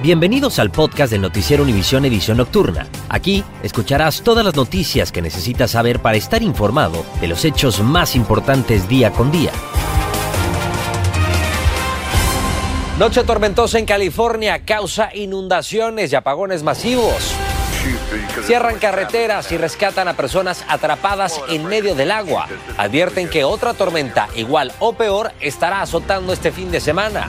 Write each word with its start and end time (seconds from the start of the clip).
Bienvenidos 0.00 0.60
al 0.60 0.70
podcast 0.70 1.10
del 1.10 1.22
Noticiero 1.22 1.64
Univisión 1.64 2.04
Edición 2.04 2.36
Nocturna. 2.36 2.86
Aquí 3.08 3.42
escucharás 3.64 4.22
todas 4.22 4.44
las 4.44 4.54
noticias 4.54 5.10
que 5.10 5.20
necesitas 5.20 5.72
saber 5.72 5.98
para 5.98 6.16
estar 6.16 6.40
informado 6.40 7.04
de 7.20 7.26
los 7.26 7.44
hechos 7.44 7.80
más 7.80 8.14
importantes 8.14 8.88
día 8.88 9.10
con 9.10 9.32
día. 9.32 9.50
Noche 12.96 13.24
tormentosa 13.24 13.80
en 13.80 13.86
California 13.86 14.64
causa 14.64 15.10
inundaciones 15.12 16.12
y 16.12 16.14
apagones 16.14 16.62
masivos. 16.62 17.34
Cierran 18.44 18.78
carreteras 18.78 19.50
y 19.50 19.56
rescatan 19.56 20.06
a 20.06 20.14
personas 20.14 20.64
atrapadas 20.68 21.40
en 21.48 21.64
medio 21.64 21.96
del 21.96 22.12
agua. 22.12 22.46
Advierten 22.76 23.28
que 23.28 23.42
otra 23.42 23.74
tormenta 23.74 24.28
igual 24.36 24.70
o 24.78 24.92
peor 24.92 25.32
estará 25.40 25.82
azotando 25.82 26.32
este 26.32 26.52
fin 26.52 26.70
de 26.70 26.80
semana. 26.80 27.28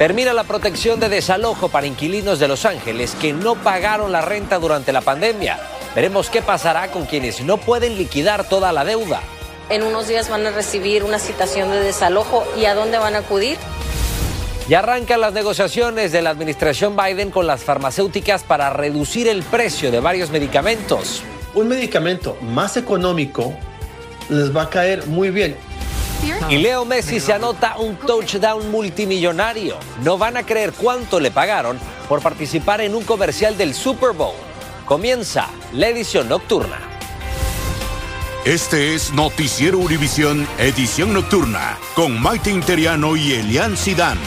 Termina 0.00 0.32
la 0.32 0.44
protección 0.44 0.98
de 0.98 1.10
desalojo 1.10 1.68
para 1.68 1.86
inquilinos 1.86 2.38
de 2.38 2.48
Los 2.48 2.64
Ángeles 2.64 3.14
que 3.20 3.34
no 3.34 3.54
pagaron 3.54 4.12
la 4.12 4.22
renta 4.22 4.58
durante 4.58 4.94
la 4.94 5.02
pandemia. 5.02 5.60
Veremos 5.94 6.30
qué 6.30 6.40
pasará 6.40 6.90
con 6.90 7.04
quienes 7.04 7.42
no 7.42 7.58
pueden 7.58 7.98
liquidar 7.98 8.48
toda 8.48 8.72
la 8.72 8.86
deuda. 8.86 9.20
En 9.68 9.82
unos 9.82 10.08
días 10.08 10.30
van 10.30 10.46
a 10.46 10.52
recibir 10.52 11.04
una 11.04 11.18
citación 11.18 11.70
de 11.70 11.80
desalojo 11.80 12.46
y 12.58 12.64
a 12.64 12.74
dónde 12.74 12.96
van 12.96 13.14
a 13.14 13.18
acudir. 13.18 13.58
Y 14.70 14.72
arrancan 14.72 15.20
las 15.20 15.34
negociaciones 15.34 16.12
de 16.12 16.22
la 16.22 16.30
administración 16.30 16.96
Biden 16.96 17.30
con 17.30 17.46
las 17.46 17.62
farmacéuticas 17.62 18.42
para 18.42 18.70
reducir 18.70 19.28
el 19.28 19.42
precio 19.42 19.90
de 19.90 20.00
varios 20.00 20.30
medicamentos. 20.30 21.22
Un 21.52 21.68
medicamento 21.68 22.38
más 22.40 22.78
económico 22.78 23.52
les 24.30 24.56
va 24.56 24.62
a 24.62 24.70
caer 24.70 25.06
muy 25.08 25.30
bien. 25.30 25.58
Y 26.48 26.58
Leo 26.58 26.84
Messi 26.84 27.20
se 27.20 27.32
anota 27.32 27.76
un 27.78 27.96
touchdown 27.96 28.70
multimillonario. 28.70 29.76
No 30.02 30.18
van 30.18 30.36
a 30.36 30.42
creer 30.44 30.72
cuánto 30.72 31.20
le 31.20 31.30
pagaron 31.30 31.78
por 32.08 32.20
participar 32.20 32.80
en 32.80 32.94
un 32.94 33.04
comercial 33.04 33.56
del 33.56 33.74
Super 33.74 34.12
Bowl. 34.12 34.34
Comienza 34.84 35.48
la 35.72 35.88
edición 35.88 36.28
nocturna. 36.28 36.78
Este 38.44 38.94
es 38.94 39.12
Noticiero 39.12 39.78
Univisión, 39.78 40.48
edición 40.58 41.12
nocturna, 41.12 41.78
con 41.94 42.20
Maite 42.20 42.50
Interiano 42.50 43.14
y 43.14 43.34
Elian 43.34 43.76
Sidán. 43.76 44.18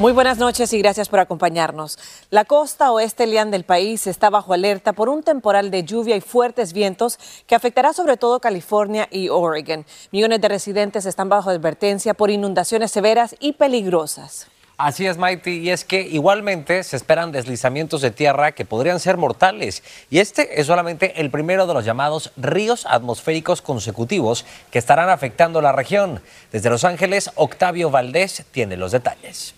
Muy 0.00 0.10
buenas 0.10 0.38
noches 0.38 0.72
y 0.72 0.78
gracias 0.78 1.08
por 1.08 1.20
acompañarnos. 1.20 2.00
La 2.28 2.44
costa 2.44 2.90
oeste 2.90 3.28
lian 3.28 3.52
del 3.52 3.62
país 3.62 4.08
está 4.08 4.28
bajo 4.28 4.52
alerta 4.52 4.92
por 4.92 5.08
un 5.08 5.22
temporal 5.22 5.70
de 5.70 5.84
lluvia 5.84 6.16
y 6.16 6.20
fuertes 6.20 6.72
vientos 6.72 7.16
que 7.46 7.54
afectará 7.54 7.92
sobre 7.92 8.16
todo 8.16 8.40
California 8.40 9.06
y 9.12 9.28
Oregon. 9.28 9.86
Millones 10.10 10.40
de 10.40 10.48
residentes 10.48 11.06
están 11.06 11.28
bajo 11.28 11.48
advertencia 11.48 12.12
por 12.12 12.32
inundaciones 12.32 12.90
severas 12.90 13.36
y 13.38 13.52
peligrosas. 13.52 14.48
Así 14.76 15.06
es, 15.06 15.16
Mighty, 15.16 15.58
y 15.58 15.70
es 15.70 15.84
que 15.84 16.02
igualmente 16.02 16.82
se 16.82 16.96
esperan 16.96 17.30
deslizamientos 17.30 18.00
de 18.00 18.10
tierra 18.10 18.50
que 18.50 18.64
podrían 18.64 18.98
ser 18.98 19.16
mortales. 19.16 19.84
Y 20.10 20.18
este 20.18 20.60
es 20.60 20.66
solamente 20.66 21.20
el 21.20 21.30
primero 21.30 21.68
de 21.68 21.74
los 21.74 21.84
llamados 21.84 22.32
ríos 22.36 22.84
atmosféricos 22.86 23.62
consecutivos 23.62 24.44
que 24.72 24.80
estarán 24.80 25.08
afectando 25.08 25.62
la 25.62 25.70
región. 25.70 26.20
Desde 26.50 26.70
Los 26.70 26.82
Ángeles, 26.82 27.30
Octavio 27.36 27.90
Valdés 27.90 28.44
tiene 28.50 28.76
los 28.76 28.90
detalles. 28.90 29.54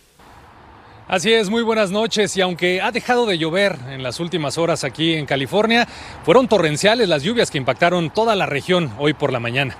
Así 1.08 1.32
es, 1.32 1.50
muy 1.50 1.62
buenas 1.62 1.92
noches 1.92 2.36
y 2.36 2.40
aunque 2.40 2.82
ha 2.82 2.90
dejado 2.90 3.26
de 3.26 3.38
llover 3.38 3.76
en 3.90 4.02
las 4.02 4.18
últimas 4.18 4.58
horas 4.58 4.82
aquí 4.82 5.14
en 5.14 5.24
California, 5.24 5.86
fueron 6.24 6.48
torrenciales 6.48 7.08
las 7.08 7.22
lluvias 7.22 7.48
que 7.48 7.58
impactaron 7.58 8.10
toda 8.10 8.34
la 8.34 8.44
región 8.44 8.90
hoy 8.98 9.14
por 9.14 9.32
la 9.32 9.38
mañana. 9.38 9.76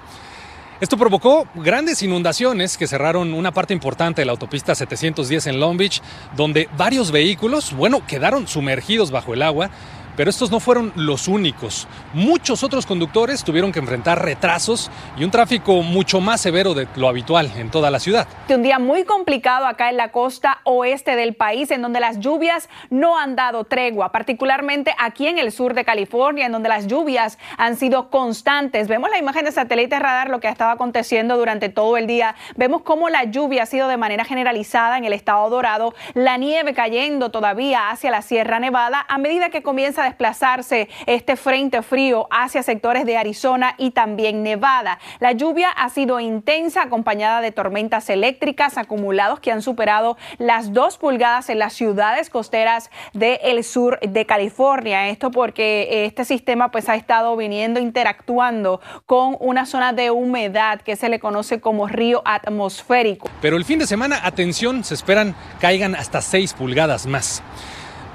Esto 0.81 0.97
provocó 0.97 1.49
grandes 1.57 2.01
inundaciones 2.03 2.77
que 2.77 2.87
cerraron 2.87 3.35
una 3.35 3.51
parte 3.51 3.75
importante 3.75 4.21
de 4.21 4.27
la 4.27 4.33
autopista 4.33 4.77
710 4.77 5.49
en 5.49 5.59
Long 5.59 5.77
Beach, 5.77 6.01
donde 6.37 6.69
varios 6.77 7.11
vehículos, 7.11 7.73
bueno, 7.73 8.07
quedaron 8.07 8.47
sumergidos 8.47 9.11
bajo 9.11 9.35
el 9.35 9.43
agua 9.43 9.71
pero 10.17 10.31
estos 10.31 10.51
no 10.51 10.61
fueron 10.61 10.93
los 10.97 11.29
únicos. 11.29 11.89
Muchos 12.13 12.63
otros 12.63 12.87
conductes 12.87 13.45
tuvieron 13.45 13.73
que 13.73 13.79
enfrentar 13.79 14.23
retrasos 14.23 14.91
y 15.17 15.25
un 15.25 15.31
tráfico 15.31 15.83
mucho 15.83 16.21
más 16.21 16.41
severo 16.41 16.75
de 16.75 16.89
lo 16.97 17.09
habitual 17.09 17.51
en 17.57 17.71
toda 17.71 17.91
la 17.91 18.01
ciudad. 18.01 18.27
Un 18.49 18.63
día 18.63 18.79
muy 18.79 19.05
complicado 19.05 19.67
acá 19.67 19.91
en 19.91 19.97
la 19.97 20.11
costa 20.11 20.59
oeste 20.65 21.17
del 21.17 21.35
país, 21.35 21.71
en 21.71 21.83
donde 21.83 22.01
las 22.01 22.19
lluvias 22.19 22.69
no 22.91 23.19
han 23.19 23.37
dado 23.37 23.65
tregua, 23.65 24.13
particularmente 24.13 24.95
aquí 24.99 25.27
en 25.27 25.39
el 25.39 25.53
sur 25.53 25.75
de 25.75 25.85
California, 25.85 26.47
en 26.47 26.53
donde 26.53 26.69
las 26.69 26.87
lluvias 26.87 27.39
han 27.59 27.77
sido 27.77 28.11
constantes. 28.11 28.89
Vemos 28.89 29.11
la 29.11 29.19
imagen 29.19 29.45
de 29.45 29.53
satélite 29.53 29.99
radar, 29.99 30.31
lo 30.31 30.41
que 30.41 30.49
ha 30.49 30.53
estado 30.53 30.71
aconteciendo 30.71 31.37
durante 31.37 31.69
todo 31.69 31.97
el 31.97 32.07
día. 32.07 32.35
Vemos 32.57 32.83
cómo 32.83 33.09
la 33.09 33.25
lluvia 33.25 33.63
ha 33.63 33.67
sido 33.67 33.89
de 33.89 33.97
manera 33.97 34.25
generalizada 34.25 34.99
en 34.99 35.05
el 35.05 35.13
estado 35.13 35.49
dorado, 35.49 35.95
la 36.15 36.37
nieve 36.37 36.75
cayendo 36.75 37.31
todavía 37.31 37.91
hacia 37.91 38.11
la 38.11 38.23
Sierra 38.23 38.59
Nevada 38.59 39.05
a 39.09 39.19
medida 39.19 39.51
que 39.51 39.63
comienza 39.63 40.06
desplazarse 40.07 40.89
este 41.07 41.37
frente 41.37 41.83
frío 41.83 42.27
hacia 42.31 42.63
sectores 42.63 43.05
de 43.05 43.17
Arizona 43.17 43.75
y 43.79 43.91
también 43.91 44.43
Nevada. 44.43 44.99
La 45.21 45.33
lluvia 45.33 45.71
ha 45.71 45.89
sido 45.91 46.21
intensa, 46.21 46.83
acompañada 46.83 47.41
de 47.41 47.53
tormentas 47.53 48.09
eléctricas 48.11 48.79
acumulados 48.79 49.41
que 49.41 49.53
han 49.53 49.63
superado 49.63 50.17
las 50.39 50.73
dos 50.73 50.99
pulgadas 50.99 51.51
en 51.51 51.59
las 51.59 51.73
ciudades 51.73 52.31
costeras 52.31 52.91
del 53.13 53.63
sur 53.65 53.99
de 54.01 54.27
California. 54.27 55.09
Esto 55.09 55.31
porque 55.31 56.07
este 56.07 56.25
sistema 56.25 56.71
pues 56.71 56.89
ha 56.89 56.95
estado 56.95 57.37
viniendo 57.37 57.81
interactuando 57.81 58.81
con 59.07 59.37
una 59.41 59.67
zona 59.67 59.93
de 59.93 60.11
humedad 60.11 60.81
que 60.81 60.97
se 60.97 61.09
le 61.09 61.21
conoce 61.21 61.61
como 61.61 61.89
río 61.89 62.23
atmosférico. 62.25 63.29
Pero 63.41 63.57
el 63.57 63.65
fin 63.65 63.79
de 63.79 63.87
semana, 63.87 64.21
atención, 64.23 64.85
se 64.85 64.95
esperan 64.95 65.35
caigan 65.61 65.95
hasta 65.95 66.21
6 66.21 66.55
pulgadas 66.55 67.07
más. 67.07 67.43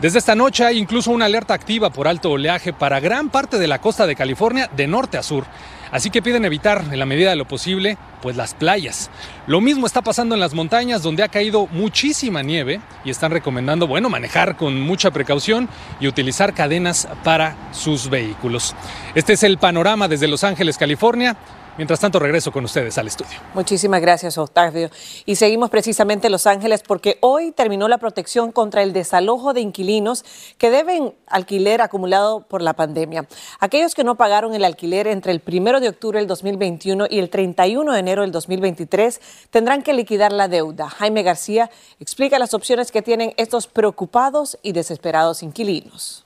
Desde 0.01 0.17
esta 0.17 0.33
noche 0.33 0.65
hay 0.65 0.79
incluso 0.79 1.11
una 1.11 1.25
alerta 1.25 1.53
activa 1.53 1.91
por 1.91 2.07
alto 2.07 2.31
oleaje 2.31 2.73
para 2.73 2.99
gran 2.99 3.29
parte 3.29 3.59
de 3.59 3.67
la 3.67 3.79
costa 3.79 4.07
de 4.07 4.15
California 4.15 4.67
de 4.75 4.87
norte 4.87 5.19
a 5.19 5.21
sur. 5.21 5.45
Así 5.91 6.09
que 6.09 6.23
piden 6.23 6.43
evitar 6.43 6.85
en 6.91 6.97
la 6.97 7.05
medida 7.05 7.29
de 7.29 7.35
lo 7.35 7.47
posible 7.47 7.99
pues 8.19 8.35
las 8.35 8.55
playas. 8.55 9.11
Lo 9.45 9.61
mismo 9.61 9.85
está 9.85 10.01
pasando 10.01 10.33
en 10.33 10.41
las 10.41 10.55
montañas 10.55 11.03
donde 11.03 11.21
ha 11.21 11.27
caído 11.27 11.67
muchísima 11.67 12.41
nieve 12.41 12.81
y 13.05 13.11
están 13.11 13.31
recomendando, 13.31 13.85
bueno, 13.85 14.09
manejar 14.09 14.57
con 14.57 14.81
mucha 14.81 15.11
precaución 15.11 15.69
y 15.99 16.07
utilizar 16.07 16.55
cadenas 16.55 17.07
para 17.23 17.55
sus 17.71 18.09
vehículos. 18.09 18.75
Este 19.13 19.33
es 19.33 19.43
el 19.43 19.59
panorama 19.59 20.07
desde 20.07 20.27
Los 20.27 20.43
Ángeles, 20.43 20.79
California. 20.79 21.37
Mientras 21.77 22.01
tanto, 22.01 22.19
regreso 22.19 22.51
con 22.51 22.65
ustedes 22.65 22.97
al 22.97 23.07
estudio. 23.07 23.31
Muchísimas 23.53 24.01
gracias, 24.01 24.37
Octavio. 24.37 24.89
Y 25.25 25.35
seguimos 25.35 25.69
precisamente 25.69 26.27
en 26.27 26.33
Los 26.33 26.45
Ángeles 26.45 26.83
porque 26.85 27.17
hoy 27.21 27.51
terminó 27.51 27.87
la 27.87 27.97
protección 27.97 28.51
contra 28.51 28.83
el 28.83 28.91
desalojo 28.91 29.53
de 29.53 29.61
inquilinos 29.61 30.25
que 30.57 30.69
deben 30.69 31.13
alquiler 31.27 31.81
acumulado 31.81 32.41
por 32.41 32.61
la 32.61 32.73
pandemia. 32.73 33.25
Aquellos 33.59 33.95
que 33.95 34.03
no 34.03 34.15
pagaron 34.15 34.53
el 34.53 34.65
alquiler 34.65 35.07
entre 35.07 35.31
el 35.31 35.41
1 35.45 35.79
de 35.79 35.87
octubre 35.87 36.19
del 36.19 36.27
2021 36.27 37.07
y 37.09 37.19
el 37.19 37.29
31 37.29 37.93
de 37.93 37.99
enero 37.99 38.23
del 38.23 38.31
2023 38.31 39.21
tendrán 39.49 39.81
que 39.81 39.93
liquidar 39.93 40.33
la 40.33 40.49
deuda. 40.49 40.89
Jaime 40.89 41.23
García 41.23 41.71
explica 41.99 42.37
las 42.37 42.53
opciones 42.53 42.91
que 42.91 43.01
tienen 43.01 43.33
estos 43.37 43.67
preocupados 43.67 44.57
y 44.61 44.73
desesperados 44.73 45.41
inquilinos. 45.41 46.25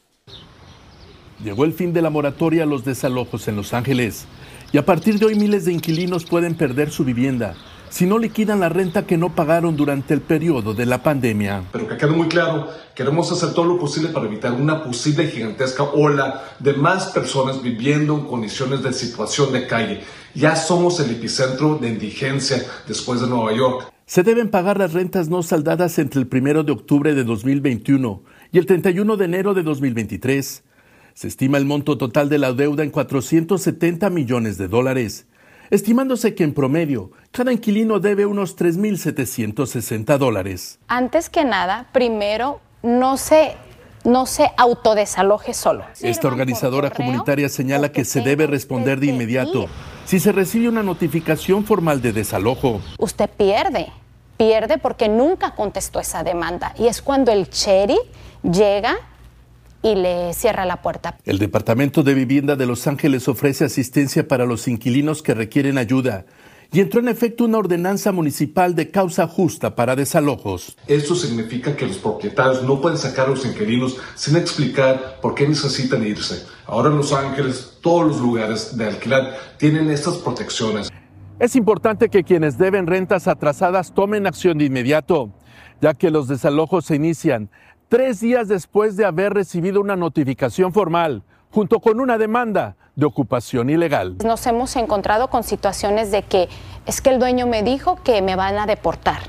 Llegó 1.43 1.65
el 1.65 1.73
fin 1.73 1.93
de 1.93 2.01
la 2.01 2.09
moratoria 2.09 2.63
a 2.63 2.65
los 2.65 2.83
desalojos 2.83 3.47
en 3.47 3.57
Los 3.57 3.73
Ángeles. 3.73 4.25
Y 4.75 4.77
a 4.77 4.85
partir 4.85 5.19
de 5.19 5.27
hoy 5.27 5.35
miles 5.35 5.63
de 5.63 5.71
inquilinos 5.71 6.25
pueden 6.25 6.53
perder 6.53 6.91
su 6.91 7.05
vivienda 7.05 7.55
si 7.87 8.05
no 8.05 8.19
liquidan 8.19 8.59
la 8.59 8.67
renta 8.67 9.07
que 9.07 9.15
no 9.15 9.33
pagaron 9.33 9.77
durante 9.77 10.13
el 10.13 10.19
periodo 10.19 10.73
de 10.73 10.85
la 10.85 11.01
pandemia. 11.01 11.63
Pero 11.71 11.87
que 11.87 11.95
quede 11.95 12.11
muy 12.11 12.27
claro, 12.27 12.67
queremos 12.93 13.31
hacer 13.31 13.53
todo 13.53 13.63
lo 13.63 13.79
posible 13.79 14.09
para 14.09 14.25
evitar 14.25 14.51
una 14.51 14.83
posible 14.83 15.27
gigantesca 15.27 15.83
ola 15.83 16.43
de 16.59 16.73
más 16.73 17.05
personas 17.13 17.63
viviendo 17.63 18.15
en 18.15 18.25
condiciones 18.25 18.83
de 18.83 18.91
situación 18.91 19.53
de 19.53 19.65
calle. 19.65 20.01
Ya 20.33 20.57
somos 20.57 20.99
el 20.99 21.09
epicentro 21.09 21.77
de 21.77 21.87
indigencia 21.87 22.61
después 22.85 23.21
de 23.21 23.27
Nueva 23.27 23.53
York. 23.53 23.93
Se 24.05 24.23
deben 24.23 24.49
pagar 24.49 24.77
las 24.77 24.91
rentas 24.91 25.29
no 25.29 25.41
saldadas 25.41 25.97
entre 25.99 26.19
el 26.19 26.27
1 26.29 26.65
de 26.65 26.73
octubre 26.73 27.15
de 27.15 27.23
2021 27.23 28.23
y 28.51 28.57
el 28.57 28.65
31 28.65 29.15
de 29.15 29.23
enero 29.23 29.53
de 29.53 29.63
2023. 29.63 30.64
Se 31.15 31.29
estima 31.29 31.57
el 31.57 31.63
monto 31.63 31.97
total 31.97 32.27
de 32.27 32.37
la 32.37 32.51
deuda 32.51 32.83
en 32.83 32.91
470 32.91 34.09
millones 34.09 34.57
de 34.57 34.67
dólares, 34.67 35.27
estimándose 35.69 36.35
que 36.35 36.43
en 36.43 36.53
promedio 36.53 37.11
cada 37.31 37.53
inquilino 37.53 38.01
debe 38.01 38.25
unos 38.25 38.57
3.760 38.57 40.17
dólares. 40.17 40.77
Antes 40.89 41.29
que 41.29 41.45
nada, 41.45 41.87
primero, 41.93 42.59
no 42.83 43.15
se 43.15 43.55
no 44.03 44.25
se 44.25 44.51
autodesaloje 44.57 45.53
solo. 45.53 45.85
Esta 46.01 46.27
organizadora 46.27 46.91
comunitaria 46.91 47.47
señala 47.47 47.93
que 47.93 48.03
se 48.03 48.19
debe 48.19 48.45
responder 48.45 48.99
de 48.99 49.07
inmediato 49.07 49.67
si 50.03 50.19
se 50.19 50.33
recibe 50.33 50.67
una 50.67 50.83
notificación 50.83 51.63
formal 51.63 52.01
de 52.01 52.11
desalojo. 52.11 52.81
Usted 52.99 53.29
pierde, 53.29 53.87
pierde 54.37 54.77
porque 54.77 55.07
nunca 55.07 55.55
contestó 55.55 56.01
esa 56.01 56.23
demanda 56.23 56.75
y 56.77 56.87
es 56.87 57.01
cuando 57.01 57.31
el 57.31 57.49
cherry 57.49 57.97
llega 58.43 58.97
y 59.85 59.93
le 59.93 60.33
cierra 60.33 60.65
la 60.65 60.81
puerta. 60.81 61.19
El 61.25 61.37
Departamento 61.37 62.01
de 62.01 62.15
Vivienda 62.15 62.55
de 62.55 62.65
Los 62.65 62.87
Ángeles 62.87 63.27
ofrece 63.27 63.65
asistencia 63.65 64.27
para 64.27 64.47
los 64.47 64.67
inquilinos 64.67 65.21
que 65.21 65.35
requieren 65.35 65.77
ayuda 65.77 66.25
y 66.71 66.79
entró 66.79 66.99
en 66.99 67.07
efecto 67.07 67.45
una 67.45 67.59
ordenanza 67.59 68.11
municipal 68.11 68.73
de 68.73 68.89
causa 68.89 69.27
justa 69.27 69.75
para 69.75 69.95
desalojos. 69.95 70.75
Esto 70.87 71.13
significa 71.13 71.75
que 71.75 71.85
los 71.85 71.99
propietarios 71.99 72.63
no 72.63 72.81
pueden 72.81 72.97
sacar 72.97 73.27
a 73.27 73.29
los 73.29 73.45
inquilinos 73.45 73.97
sin 74.15 74.35
explicar 74.37 75.19
por 75.21 75.35
qué 75.35 75.47
necesitan 75.47 76.03
irse. 76.03 76.47
Ahora 76.65 76.89
en 76.89 76.97
Los 76.97 77.13
Ángeles, 77.13 77.77
todos 77.81 78.07
los 78.07 78.19
lugares 78.19 78.75
de 78.75 78.87
alquiler 78.87 79.35
tienen 79.59 79.91
estas 79.91 80.15
protecciones. 80.15 80.91
Es 81.37 81.55
importante 81.55 82.09
que 82.09 82.23
quienes 82.23 82.57
deben 82.57 82.87
rentas 82.87 83.27
atrasadas 83.27 83.93
tomen 83.93 84.25
acción 84.25 84.57
de 84.57 84.65
inmediato, 84.65 85.31
ya 85.79 85.93
que 85.93 86.09
los 86.09 86.27
desalojos 86.27 86.85
se 86.85 86.95
inician 86.95 87.51
tres 87.89 88.19
días 88.19 88.47
después 88.47 88.97
de 88.97 89.05
haber 89.05 89.33
recibido 89.33 89.81
una 89.81 89.95
notificación 89.95 90.73
formal, 90.73 91.23
junto 91.51 91.79
con 91.79 91.99
una 91.99 92.17
demanda 92.17 92.75
de 92.95 93.05
ocupación 93.05 93.69
ilegal. 93.69 94.17
Nos 94.23 94.45
hemos 94.47 94.75
encontrado 94.75 95.29
con 95.29 95.43
situaciones 95.43 96.11
de 96.11 96.23
que 96.23 96.49
es 96.85 97.01
que 97.01 97.09
el 97.09 97.19
dueño 97.19 97.47
me 97.47 97.63
dijo 97.63 97.97
que 98.03 98.21
me 98.21 98.35
van 98.35 98.57
a 98.57 98.65
deportar, 98.65 99.19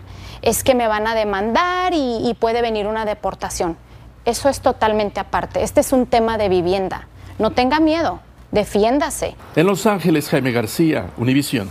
es 0.43 0.65
que 0.65 0.75
me 0.75 0.89
van 0.89 1.07
a 1.07 1.15
demandar 1.15 1.93
y, 1.95 2.29
y 2.29 2.35
puede 2.35 2.63
venir 2.63 2.87
una 2.87 3.05
deportación. 3.05 3.77
Eso 4.25 4.49
es 4.49 4.61
totalmente 4.61 5.21
aparte. 5.21 5.63
Este 5.63 5.81
es 5.81 5.93
un 5.93 6.07
tema 6.07 6.37
de 6.37 6.49
vivienda. 6.49 7.09
No 7.39 7.53
tenga 7.53 7.79
miedo, 7.79 8.21
defiéndase. 8.51 9.37
En 9.55 9.67
Los 9.67 9.87
Ángeles, 9.87 10.29
Jaime 10.29 10.51
García, 10.51 11.11
Univisión. 11.17 11.71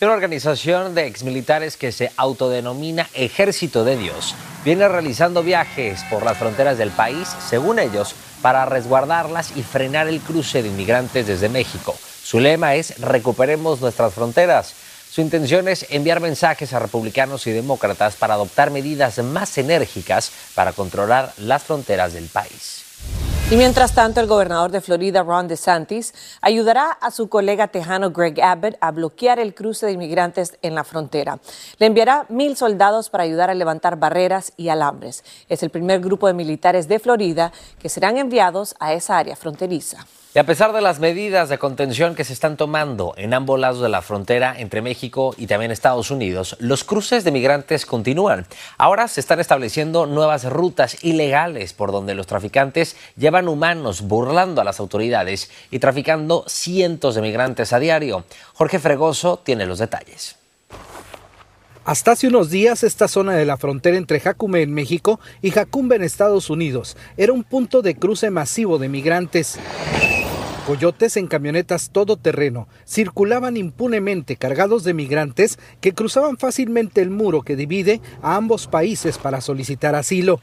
Una 0.00 0.12
organización 0.14 0.96
de 0.96 1.06
exmilitares 1.06 1.76
que 1.76 1.92
se 1.92 2.10
autodenomina 2.16 3.06
Ejército 3.14 3.84
de 3.84 3.96
Dios 3.96 4.34
viene 4.64 4.88
realizando 4.88 5.42
viajes 5.42 6.02
por 6.10 6.24
las 6.24 6.38
fronteras 6.38 6.78
del 6.78 6.90
país, 6.90 7.28
según 7.48 7.78
ellos, 7.78 8.14
para 8.40 8.64
resguardarlas 8.64 9.56
y 9.56 9.62
frenar 9.62 10.08
el 10.08 10.20
cruce 10.20 10.62
de 10.62 10.68
inmigrantes 10.68 11.26
desde 11.26 11.48
México. 11.48 11.96
Su 12.22 12.40
lema 12.40 12.74
es 12.74 12.98
Recuperemos 12.98 13.80
nuestras 13.80 14.14
fronteras. 14.14 14.74
Su 15.10 15.20
intención 15.20 15.68
es 15.68 15.86
enviar 15.90 16.20
mensajes 16.20 16.72
a 16.72 16.78
republicanos 16.78 17.46
y 17.46 17.50
demócratas 17.50 18.16
para 18.16 18.34
adoptar 18.34 18.70
medidas 18.70 19.18
más 19.18 19.58
enérgicas 19.58 20.32
para 20.54 20.72
controlar 20.72 21.32
las 21.36 21.62
fronteras 21.64 22.14
del 22.14 22.28
país. 22.28 23.31
Y 23.52 23.56
mientras 23.56 23.92
tanto, 23.92 24.18
el 24.18 24.28
gobernador 24.28 24.70
de 24.70 24.80
Florida, 24.80 25.22
Ron 25.22 25.46
DeSantis, 25.46 26.14
ayudará 26.40 26.90
a 26.90 27.10
su 27.10 27.28
colega 27.28 27.68
tejano 27.68 28.10
Greg 28.10 28.40
Abbott 28.40 28.78
a 28.80 28.90
bloquear 28.92 29.38
el 29.38 29.54
cruce 29.54 29.84
de 29.84 29.92
inmigrantes 29.92 30.56
en 30.62 30.74
la 30.74 30.84
frontera. 30.84 31.38
Le 31.76 31.84
enviará 31.84 32.24
mil 32.30 32.56
soldados 32.56 33.10
para 33.10 33.24
ayudar 33.24 33.50
a 33.50 33.54
levantar 33.54 33.96
barreras 33.96 34.54
y 34.56 34.70
alambres. 34.70 35.22
Es 35.50 35.62
el 35.62 35.68
primer 35.68 36.00
grupo 36.00 36.28
de 36.28 36.32
militares 36.32 36.88
de 36.88 36.98
Florida 36.98 37.52
que 37.78 37.90
serán 37.90 38.16
enviados 38.16 38.74
a 38.80 38.94
esa 38.94 39.18
área 39.18 39.36
fronteriza. 39.36 40.06
Y 40.34 40.38
a 40.38 40.44
pesar 40.44 40.72
de 40.72 40.80
las 40.80 40.98
medidas 40.98 41.50
de 41.50 41.58
contención 41.58 42.14
que 42.14 42.24
se 42.24 42.32
están 42.32 42.56
tomando 42.56 43.12
en 43.18 43.34
ambos 43.34 43.60
lados 43.60 43.82
de 43.82 43.90
la 43.90 44.00
frontera 44.00 44.54
entre 44.58 44.80
México 44.80 45.34
y 45.36 45.46
también 45.46 45.70
Estados 45.70 46.10
Unidos, 46.10 46.56
los 46.58 46.84
cruces 46.84 47.22
de 47.24 47.30
migrantes 47.30 47.84
continúan. 47.84 48.46
Ahora 48.78 49.08
se 49.08 49.20
están 49.20 49.40
estableciendo 49.40 50.06
nuevas 50.06 50.44
rutas 50.44 51.04
ilegales 51.04 51.74
por 51.74 51.92
donde 51.92 52.14
los 52.14 52.26
traficantes 52.26 52.96
llevan 53.14 53.46
humanos 53.46 54.00
burlando 54.00 54.62
a 54.62 54.64
las 54.64 54.80
autoridades 54.80 55.50
y 55.70 55.80
traficando 55.80 56.44
cientos 56.48 57.14
de 57.14 57.20
migrantes 57.20 57.74
a 57.74 57.78
diario. 57.78 58.24
Jorge 58.54 58.78
Fregoso 58.78 59.38
tiene 59.44 59.66
los 59.66 59.80
detalles. 59.80 60.36
Hasta 61.84 62.12
hace 62.12 62.28
unos 62.28 62.48
días, 62.48 62.84
esta 62.84 63.06
zona 63.06 63.34
de 63.34 63.44
la 63.44 63.58
frontera 63.58 63.98
entre 63.98 64.20
Jacume 64.20 64.62
en 64.62 64.72
México 64.72 65.20
y 65.42 65.50
Jacumbe 65.50 65.96
en 65.96 66.04
Estados 66.04 66.48
Unidos 66.48 66.96
era 67.18 67.34
un 67.34 67.44
punto 67.44 67.82
de 67.82 67.96
cruce 67.96 68.30
masivo 68.30 68.78
de 68.78 68.88
migrantes. 68.88 69.58
Coyotes 70.66 71.16
en 71.16 71.26
camionetas 71.26 71.90
todoterreno 71.90 72.68
circulaban 72.86 73.56
impunemente 73.56 74.36
cargados 74.36 74.84
de 74.84 74.94
migrantes 74.94 75.58
que 75.80 75.92
cruzaban 75.92 76.36
fácilmente 76.36 77.02
el 77.02 77.10
muro 77.10 77.42
que 77.42 77.56
divide 77.56 78.00
a 78.22 78.36
ambos 78.36 78.68
países 78.68 79.18
para 79.18 79.40
solicitar 79.40 79.96
asilo. 79.96 80.40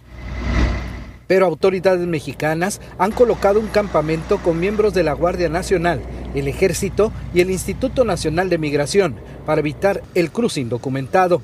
Pero 1.28 1.46
autoridades 1.46 2.06
mexicanas 2.06 2.82
han 2.98 3.12
colocado 3.12 3.62
un 3.62 3.68
campamento 3.68 4.40
con 4.40 4.60
miembros 4.60 4.94
de 4.94 5.04
la 5.04 5.14
Guardia 5.14 5.48
Nacional, 5.48 6.02
el 6.36 6.50
Ejército 6.50 7.14
y 7.34 7.40
el 7.40 7.50
Instituto 7.50 8.04
Nacional 8.04 8.50
de 8.50 8.58
Migración 8.58 9.16
para 9.46 9.62
evitar 9.62 10.04
el 10.16 10.32
cruce 10.32 10.60
indocumentado. 10.60 11.42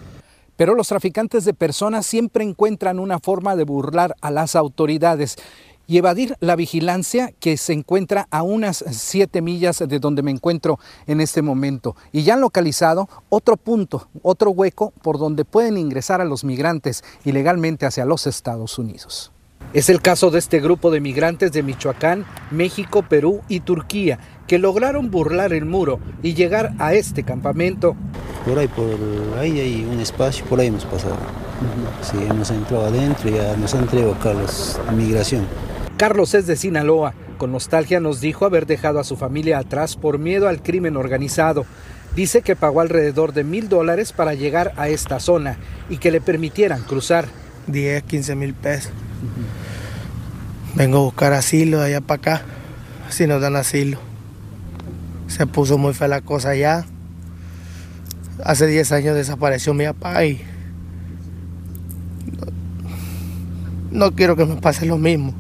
Pero 0.58 0.76
los 0.76 0.90
traficantes 0.90 1.46
de 1.46 1.54
personas 1.54 2.06
siempre 2.06 2.44
encuentran 2.44 3.00
una 3.00 3.20
forma 3.20 3.56
de 3.56 3.64
burlar 3.64 4.16
a 4.22 4.32
las 4.32 4.56
autoridades 4.56 5.38
y 5.88 5.98
evadir 5.98 6.36
la 6.40 6.56
vigilancia 6.56 7.34
que 7.40 7.58
se 7.58 7.74
encuentra 7.74 8.28
a 8.32 8.44
unas 8.44 8.84
siete 8.92 9.42
millas 9.42 9.80
de 9.80 10.00
donde 10.00 10.24
me 10.24 10.32
encuentro 10.32 10.80
en 11.08 11.22
este 11.22 11.42
momento. 11.42 11.96
Y 12.12 12.24
ya 12.24 12.34
han 12.34 12.42
localizado 12.42 13.08
otro 13.30 13.58
punto, 13.58 14.10
otro 14.22 14.52
hueco 14.52 14.92
por 15.02 15.18
donde 15.18 15.46
pueden 15.46 15.78
ingresar 15.78 16.22
a 16.22 16.26
los 16.26 16.44
migrantes 16.44 17.04
ilegalmente 17.24 17.86
hacia 17.86 18.06
los 18.06 18.28
Estados 18.28 18.78
Unidos. 18.80 19.32
Es 19.74 19.90
el 19.90 20.02
caso 20.02 20.32
de 20.32 20.40
este 20.40 20.62
grupo 20.62 20.90
de 20.90 21.02
migrantes 21.02 21.52
de 21.52 21.62
Michoacán, 21.62 22.26
México, 22.50 23.04
Perú 23.04 23.42
y 23.50 23.60
Turquía, 23.60 24.20
que 24.48 24.58
lograron 24.58 25.12
burlar 25.12 25.52
el 25.52 25.66
muro 25.66 26.00
y 26.24 26.34
llegar 26.34 26.74
a 26.80 26.94
este 26.94 27.24
campamento. 27.24 27.96
Por 28.46 28.60
ahí, 28.60 28.68
por 28.70 28.86
ahí 29.38 29.60
hay 29.60 29.84
un 29.84 30.00
espacio, 30.00 30.46
por 30.46 30.60
ahí 30.60 30.68
hemos 30.68 30.86
pasado. 30.86 31.18
Sí, 32.02 32.18
hemos 32.30 32.52
entrado 32.52 32.86
adentro 32.86 33.30
y 33.30 33.34
ya 33.34 33.56
nos 33.58 33.74
han 33.74 33.88
traído 33.88 34.14
acá 34.14 34.34
los 34.34 34.80
migración. 34.96 35.46
Carlos 35.98 36.34
es 36.34 36.46
de 36.46 36.58
Sinaloa. 36.58 37.14
Con 37.38 37.54
nostalgia 37.54 38.02
nos 38.02 38.20
dijo 38.20 38.46
haber 38.46 38.66
dejado 38.66 39.00
a 39.00 39.06
su 39.06 39.16
familia 39.16 39.60
atrás 39.60 39.96
por 39.96 40.20
miedo 40.20 40.50
al 40.50 40.62
crimen 40.62 40.98
organizado. 40.98 41.66
Dice 42.16 42.42
que 42.42 42.56
pagó 42.56 42.82
alrededor 42.82 43.34
de 43.34 43.46
mil 43.46 43.70
dólares 43.70 44.12
para 44.12 44.34
llegar 44.34 44.74
a 44.76 44.90
esta 44.90 45.20
zona 45.20 45.58
y 45.90 45.98
que 45.98 46.12
le 46.12 46.20
permitieran 46.20 46.84
cruzar. 46.84 47.28
10, 47.68 48.04
15 48.04 48.36
mil 48.36 48.54
pesos. 48.54 48.92
Vengo 50.76 50.98
a 50.98 51.02
buscar 51.02 51.32
asilo 51.34 51.80
de 51.80 51.86
allá 51.86 52.02
para 52.02 52.18
acá, 52.20 52.42
si 53.10 53.26
nos 53.28 53.42
dan 53.42 53.56
asilo. 53.56 53.98
Se 55.28 55.48
puso 55.48 55.78
muy 55.78 55.94
fea 55.94 56.10
la 56.10 56.22
cosa 56.22 56.50
allá. 56.50 56.86
Hace 58.44 58.68
10 58.68 58.92
años 58.92 59.16
desapareció 59.16 59.74
mi 59.74 59.86
papá 59.86 60.26
y 60.26 60.42
no 63.92 64.12
quiero 64.12 64.36
que 64.36 64.46
me 64.46 64.56
pase 64.58 64.86
lo 64.86 64.98
mismo. 64.98 65.34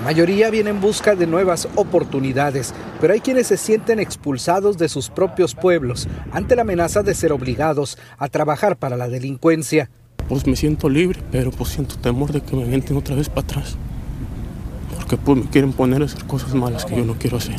La 0.00 0.06
mayoría 0.06 0.48
viene 0.48 0.70
en 0.70 0.80
busca 0.80 1.14
de 1.14 1.26
nuevas 1.26 1.68
oportunidades, 1.74 2.72
pero 3.02 3.12
hay 3.12 3.20
quienes 3.20 3.48
se 3.48 3.58
sienten 3.58 4.00
expulsados 4.00 4.78
de 4.78 4.88
sus 4.88 5.10
propios 5.10 5.54
pueblos 5.54 6.08
ante 6.32 6.56
la 6.56 6.62
amenaza 6.62 7.02
de 7.02 7.14
ser 7.14 7.32
obligados 7.32 7.98
a 8.16 8.28
trabajar 8.28 8.78
para 8.78 8.96
la 8.96 9.10
delincuencia. 9.10 9.90
Pues 10.26 10.46
me 10.46 10.56
siento 10.56 10.88
libre, 10.88 11.20
pero 11.30 11.50
pues 11.50 11.68
siento 11.68 11.96
temor 11.96 12.32
de 12.32 12.40
que 12.40 12.56
me 12.56 12.64
venten 12.64 12.96
otra 12.96 13.14
vez 13.14 13.28
para 13.28 13.42
atrás. 13.42 13.76
Porque 14.96 15.18
pues 15.18 15.36
me 15.36 15.50
quieren 15.50 15.74
poner 15.74 16.00
a 16.00 16.06
hacer 16.06 16.24
cosas 16.24 16.54
malas 16.54 16.86
que 16.86 16.96
yo 16.96 17.04
no 17.04 17.16
quiero 17.18 17.36
hacer. 17.36 17.56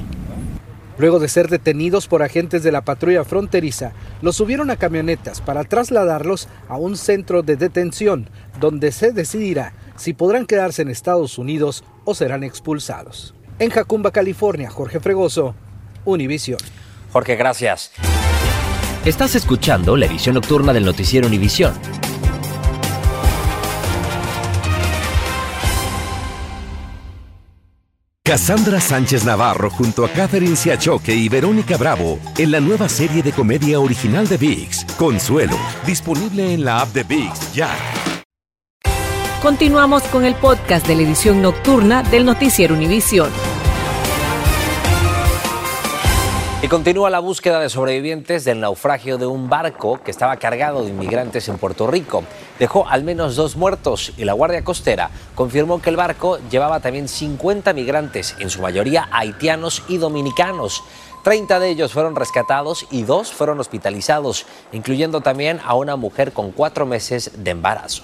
Luego 0.97 1.19
de 1.19 1.27
ser 1.27 1.47
detenidos 1.47 2.07
por 2.07 2.23
agentes 2.23 2.63
de 2.63 2.71
la 2.71 2.81
patrulla 2.81 3.23
fronteriza, 3.23 3.91
los 4.23 4.35
subieron 4.35 4.71
a 4.71 4.77
camionetas 4.77 5.41
para 5.41 5.63
trasladarlos 5.63 6.47
a 6.67 6.77
un 6.77 6.97
centro 6.97 7.43
de 7.43 7.55
detención 7.55 8.31
donde 8.59 8.91
se 8.91 9.11
decidirá 9.11 9.73
si 9.95 10.13
podrán 10.13 10.45
quedarse 10.45 10.81
en 10.81 10.89
Estados 10.89 11.37
Unidos 11.37 11.83
o 12.05 12.15
serán 12.15 12.43
expulsados. 12.43 13.33
En 13.59 13.69
Jacumba, 13.69 14.11
California, 14.11 14.69
Jorge 14.69 14.99
Fregoso, 14.99 15.55
Univisión. 16.05 16.59
Jorge, 17.11 17.35
gracias. 17.35 17.91
Estás 19.05 19.35
escuchando 19.35 19.97
la 19.97 20.05
edición 20.05 20.35
nocturna 20.35 20.73
del 20.73 20.85
noticiero 20.85 21.27
Univisión. 21.27 21.73
Cassandra 28.23 28.79
Sánchez 28.79 29.25
Navarro 29.25 29.69
junto 29.69 30.05
a 30.05 30.09
Catherine 30.09 30.55
Siachoque 30.55 31.13
y 31.13 31.27
Verónica 31.27 31.75
Bravo 31.75 32.17
en 32.37 32.51
la 32.51 32.61
nueva 32.61 32.87
serie 32.87 33.21
de 33.21 33.33
comedia 33.33 33.79
original 33.79 34.25
de 34.25 34.37
VIX, 34.37 34.85
Consuelo, 34.97 35.57
disponible 35.85 36.53
en 36.53 36.63
la 36.63 36.79
app 36.79 36.93
de 36.93 37.03
VIX 37.03 37.53
ya. 37.53 37.69
Continuamos 39.41 40.03
con 40.03 40.23
el 40.23 40.35
podcast 40.35 40.85
de 40.85 40.93
la 40.93 41.01
edición 41.01 41.41
nocturna 41.41 42.03
del 42.03 42.25
noticiero 42.25 42.75
Univisión. 42.75 43.31
Y 46.61 46.67
continúa 46.67 47.09
la 47.09 47.17
búsqueda 47.17 47.59
de 47.59 47.69
sobrevivientes 47.69 48.45
del 48.45 48.59
naufragio 48.59 49.17
de 49.17 49.25
un 49.25 49.49
barco 49.49 49.99
que 50.03 50.11
estaba 50.11 50.37
cargado 50.37 50.83
de 50.83 50.91
inmigrantes 50.91 51.49
en 51.49 51.57
Puerto 51.57 51.87
Rico. 51.87 52.23
dejó 52.59 52.87
al 52.87 53.03
menos 53.03 53.35
dos 53.35 53.55
muertos 53.55 54.13
y 54.15 54.25
la 54.25 54.33
Guardia 54.33 54.63
Costera 54.63 55.09
confirmó 55.33 55.81
que 55.81 55.89
el 55.89 55.97
barco 55.97 56.37
llevaba 56.51 56.79
también 56.79 57.07
50 57.07 57.73
migrantes, 57.73 58.35
en 58.37 58.51
su 58.51 58.61
mayoría 58.61 59.09
haitianos 59.11 59.81
y 59.87 59.97
dominicanos. 59.97 60.83
30 61.23 61.59
de 61.59 61.69
ellos 61.69 61.93
fueron 61.93 62.15
rescatados 62.15 62.85
y 62.91 63.01
dos 63.03 63.31
fueron 63.31 63.59
hospitalizados, 63.59 64.45
incluyendo 64.71 65.21
también 65.21 65.59
a 65.65 65.73
una 65.73 65.95
mujer 65.95 66.31
con 66.31 66.51
cuatro 66.51 66.85
meses 66.85 67.31
de 67.43 67.49
embarazo. 67.49 68.03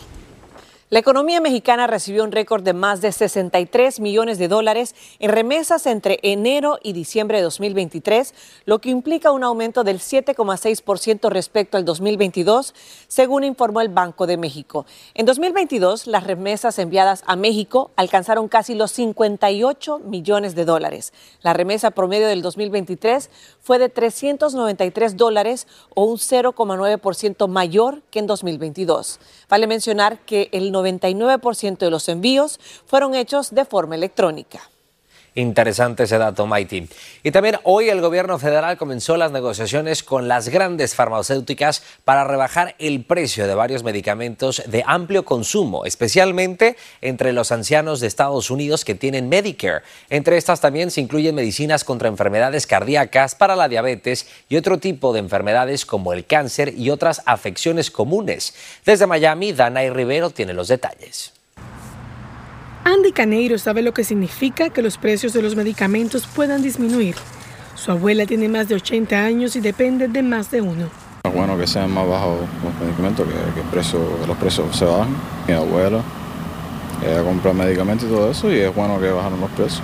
La 0.90 1.00
economía 1.00 1.42
mexicana 1.42 1.86
recibió 1.86 2.24
un 2.24 2.32
récord 2.32 2.64
de 2.64 2.72
más 2.72 3.02
de 3.02 3.12
63 3.12 4.00
millones 4.00 4.38
de 4.38 4.48
dólares 4.48 4.96
en 5.20 5.32
remesas 5.32 5.86
entre 5.86 6.18
enero 6.24 6.80
y 6.82 6.94
diciembre 6.94 7.40
de 7.40 7.44
2023, 7.44 8.34
lo 8.64 8.80
que 8.80 8.90
implica 8.90 9.32
un 9.32 9.44
aumento 9.44 9.84
del 9.84 10.00
7,6% 10.00 11.30
respecto 11.30 11.76
al 11.76 11.84
2022, 11.84 12.74
según 13.10 13.44
informó 13.44 13.82
el 13.82 13.90
Banco 13.90 14.28
de 14.28 14.38
México. 14.38 14.86
En 15.14 15.26
2022, 15.26 16.08
las 16.08 16.24
remesas 16.24 16.80
enviadas 16.80 17.22
a 17.28 17.36
México 17.36 17.92
alcanzaron 17.98 18.48
casi 18.48 18.74
los 18.74 18.94
58 18.94 20.00
millones 20.00 20.56
de 20.56 20.64
dólares. 20.64 21.12
La 21.42 21.52
remesa 21.52 21.92
promedio 21.92 22.30
del 22.30 22.42
2023 22.42 23.30
fue 23.60 23.78
de 23.78 23.90
393 23.90 25.18
dólares 25.18 25.68
o 25.96 26.06
un 26.06 26.16
0,9% 26.16 27.50
mayor 27.50 28.04
que 28.10 28.20
en 28.20 28.28
2022. 28.28 29.20
Vale 29.50 29.68
mencionar 29.68 30.20
que 30.20 30.48
el 30.54 30.77
99% 30.84 31.78
de 31.78 31.90
los 31.90 32.10
envíos 32.10 32.60
fueron 32.86 33.16
hechos 33.16 33.54
de 33.54 33.66
forma 33.66 33.96
electrónica. 33.96 34.62
Interesante 35.36 36.04
ese 36.04 36.18
dato, 36.18 36.48
Mighty. 36.48 36.90
Y 37.24 37.32
también 37.32 37.58
hoy 37.64 37.90
el 37.90 38.02
gobierno 38.02 38.40
federal 38.40 38.78
comenzó 38.78 39.18
las 39.18 39.32
negociaciones 39.32 40.02
con 40.02 40.28
las 40.28 40.50
grandes 40.50 40.96
farmacéuticas 40.96 41.84
para 42.04 42.24
rebajar 42.24 42.76
el 42.80 43.04
precio 43.04 43.48
de 43.48 43.54
varios 43.54 43.84
medicamentos 43.84 44.64
de 44.66 44.84
amplio 44.88 45.26
consumo, 45.26 45.86
especialmente 45.86 46.76
entre 47.02 47.34
los 47.34 47.52
ancianos 47.52 48.00
de 48.00 48.08
Estados 48.08 48.50
Unidos 48.50 48.84
que 48.84 48.96
tienen 48.96 49.30
Medicare. 49.30 49.84
Entre 50.10 50.38
estas 50.38 50.60
también 50.60 50.90
se 50.90 51.02
incluyen 51.02 51.36
medicinas 51.36 51.84
contra 51.84 52.08
enfermedades 52.08 52.66
cardíacas, 52.66 53.36
para 53.38 53.56
la 53.56 53.70
diabetes 53.70 54.28
y 54.50 54.58
otro 54.58 54.80
tipo 54.80 55.14
de 55.14 55.20
enfermedades 55.20 55.86
como 55.86 56.14
el 56.14 56.26
cáncer 56.26 56.74
y 56.76 56.90
otras 56.90 57.22
afecciones 57.26 57.92
comunes. 57.92 58.54
Desde 58.86 59.08
Miami, 59.08 59.54
Dana 59.54 59.82
Rivero 59.90 60.30
tiene 60.30 60.54
los 60.54 60.68
detalles. 60.68 61.37
Andy 62.88 63.12
Caneiro 63.12 63.58
sabe 63.58 63.82
lo 63.82 63.94
que 63.94 64.06
significa 64.06 64.70
que 64.70 64.82
los 64.82 64.98
precios 64.98 65.34
de 65.34 65.42
los 65.42 65.58
medicamentos 65.58 66.26
puedan 66.26 66.62
disminuir. 66.62 67.16
Su 67.76 67.92
abuela 67.92 68.26
tiene 68.26 68.48
más 68.48 68.70
de 68.70 68.76
80 68.76 69.26
años 69.26 69.58
y 69.58 69.60
depende 69.60 70.08
de 70.08 70.24
más 70.24 70.52
de 70.52 70.62
uno. 70.62 70.88
Es 71.26 71.34
bueno 71.34 71.58
que 71.58 71.68
sean 71.68 71.92
más 71.92 72.08
bajos 72.08 72.40
los 72.64 72.74
medicamentos, 72.80 73.28
que, 73.28 74.26
los 74.26 74.38
precios 74.38 74.74
se 74.74 74.86
bajen. 74.86 75.14
Mi 75.50 75.54
abuela 75.54 76.02
ella 77.06 77.24
compra 77.24 77.52
medicamentos 77.52 78.08
y 78.08 78.12
todo 78.14 78.32
eso 78.32 78.50
y 78.54 78.60
es 78.60 78.74
bueno 78.74 79.02
que 79.02 79.12
bajen 79.12 79.38
los 79.38 79.50
precios. 79.52 79.84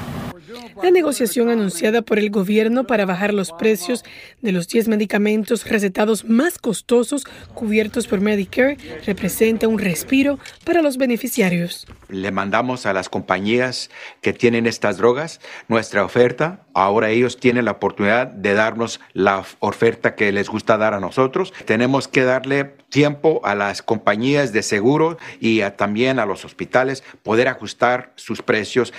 La 0.82 0.92
negociación 0.92 1.50
anunciada 1.50 2.02
por 2.02 2.18
el 2.18 2.30
gobierno 2.30 2.86
para 2.86 3.06
bajar 3.06 3.34
los 3.34 3.52
precios 3.52 4.04
de 4.42 4.52
los 4.52 4.68
10 4.68 4.88
medicamentos 4.88 5.68
recetados 5.70 6.26
más 6.26 6.58
costosos 6.58 7.26
cubiertos 7.54 8.08
por 8.08 8.22
Medicare 8.22 8.78
representa 9.06 9.68
un 9.68 9.78
respiro 9.78 10.40
para 10.66 10.82
los 10.82 10.98
beneficiarios. 10.98 11.86
Le 12.10 12.32
mandamos 12.32 12.86
a 12.86 12.94
las 12.94 13.10
compañías 13.10 13.90
que 14.22 14.34
tienen 14.34 14.66
estas 14.66 14.98
drogas 14.98 15.40
nuestra 15.68 16.04
oferta. 16.04 16.66
Ahora 16.74 17.12
ellos 17.12 17.38
tienen 17.40 17.66
la 17.66 17.72
oportunidad 17.72 18.28
de 18.28 18.54
darnos 18.54 19.00
la 19.14 19.44
oferta 19.60 20.16
que 20.16 20.32
les 20.32 20.50
gusta 20.50 20.78
dar 20.78 20.94
a 20.94 21.00
nosotros. 21.00 21.54
Tenemos 21.66 22.08
que 22.08 22.24
darle 22.24 22.76
tiempo 22.90 23.42
a 23.44 23.56
las 23.56 23.82
compañías 23.82 24.54
de 24.54 24.64
seguro 24.64 25.18
y 25.40 25.62
también 25.78 26.20
a 26.20 26.26
los 26.26 26.46
hospitales 26.46 27.04
poder 27.24 27.48
ajustar 27.48 28.14
sus 28.16 28.42
precios 28.42 28.94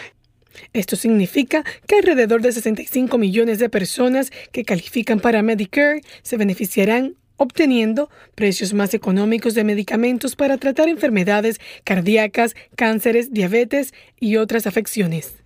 esto 0.73 0.96
significa 0.96 1.64
que 1.87 1.96
alrededor 1.96 2.42
de 2.42 2.52
65 2.52 3.18
millones 3.18 3.58
de 3.58 3.68
personas 3.68 4.30
que 4.52 4.64
califican 4.64 5.20
para 5.20 5.42
Medicare 5.42 6.02
se 6.23 6.37
beneficiarán 6.37 7.16
obteniendo 7.37 8.11
precios 8.34 8.75
más 8.75 8.94
económicos 8.94 9.54
de 9.54 9.64
medicamentos 9.64 10.37
para 10.37 10.58
tratar 10.58 10.88
enfermedades 10.88 11.61
cardíacas, 11.84 12.54
cánceres, 12.76 13.32
diabetes 13.32 13.92
y 14.20 14.37
otras 14.37 14.66
afecciones. 14.66 15.37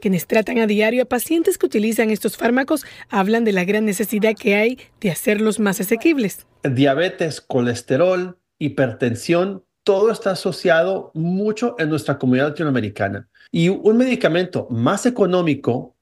Quienes 0.00 0.26
tratan 0.26 0.58
a 0.58 0.66
diario 0.66 1.02
a 1.02 1.06
pacientes 1.06 1.58
que 1.58 1.66
utilizan 1.66 2.10
estos 2.10 2.36
fármacos 2.36 2.84
hablan 3.08 3.44
de 3.44 3.52
la 3.52 3.64
gran 3.64 3.86
necesidad 3.86 4.34
que 4.34 4.54
hay 4.54 4.78
de 5.00 5.10
hacerlos 5.10 5.58
más 5.58 5.80
asequibles. 5.80 6.46
Diabetes, 6.62 7.40
colesterol, 7.40 8.38
hipertensión, 8.58 9.64
todo 9.86 10.10
está 10.10 10.32
asociado 10.32 11.12
mucho 11.14 11.76
en 11.78 11.90
nuestra 11.90 12.18
comunidad 12.18 12.48
latinoamericana. 12.48 13.28
Y 13.52 13.68
un 13.68 13.96
medicamento 13.96 14.66
más 14.68 15.06
económico 15.06 15.94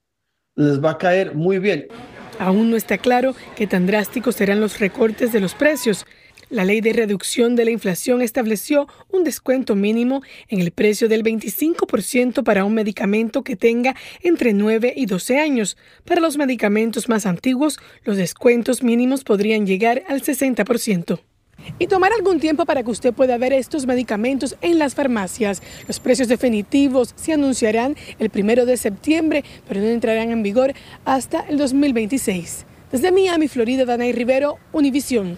les 0.55 0.83
va 0.83 0.91
a 0.91 0.97
caer 0.97 1.35
muy 1.35 1.59
bien. 1.59 1.85
Aún 2.39 2.71
no 2.71 2.77
está 2.77 2.97
claro 2.97 3.35
qué 3.55 3.67
tan 3.67 3.85
drásticos 3.85 4.37
serán 4.37 4.59
los 4.59 4.79
recortes 4.79 5.31
de 5.31 5.39
los 5.39 5.53
precios. 5.53 6.07
La 6.49 6.65
ley 6.65 6.81
de 6.81 6.93
reducción 6.93 7.55
de 7.55 7.63
la 7.63 7.69
inflación 7.69 8.23
estableció 8.23 8.87
un 9.11 9.23
descuento 9.23 9.75
mínimo 9.75 10.23
en 10.47 10.61
el 10.61 10.71
precio 10.71 11.07
del 11.07 11.21
25% 11.23 12.43
para 12.43 12.65
un 12.65 12.73
medicamento 12.73 13.43
que 13.43 13.55
tenga 13.55 13.95
entre 14.23 14.53
9 14.53 14.93
y 14.95 15.05
12 15.05 15.37
años. 15.37 15.77
Para 16.05 16.21
los 16.21 16.37
medicamentos 16.37 17.07
más 17.07 17.27
antiguos, 17.27 17.77
los 18.03 18.17
descuentos 18.17 18.81
mínimos 18.81 19.23
podrían 19.23 19.67
llegar 19.67 20.01
al 20.07 20.23
60% 20.23 21.19
y 21.79 21.87
tomar 21.87 22.11
algún 22.13 22.39
tiempo 22.39 22.65
para 22.65 22.83
que 22.83 22.91
usted 22.91 23.13
pueda 23.13 23.37
ver 23.37 23.53
estos 23.53 23.85
medicamentos 23.85 24.55
en 24.61 24.79
las 24.79 24.95
farmacias. 24.95 25.61
Los 25.87 25.99
precios 25.99 26.27
definitivos 26.27 27.13
se 27.15 27.33
anunciarán 27.33 27.95
el 28.19 28.29
primero 28.29 28.65
de 28.65 28.77
septiembre, 28.77 29.43
pero 29.67 29.81
no 29.81 29.87
entrarán 29.87 30.31
en 30.31 30.43
vigor 30.43 30.73
hasta 31.05 31.41
el 31.41 31.57
2026. 31.57 32.65
Desde 32.91 33.11
Miami, 33.11 33.47
Florida, 33.47 33.85
Danay 33.85 34.11
Rivero, 34.11 34.57
Univisión. 34.71 35.37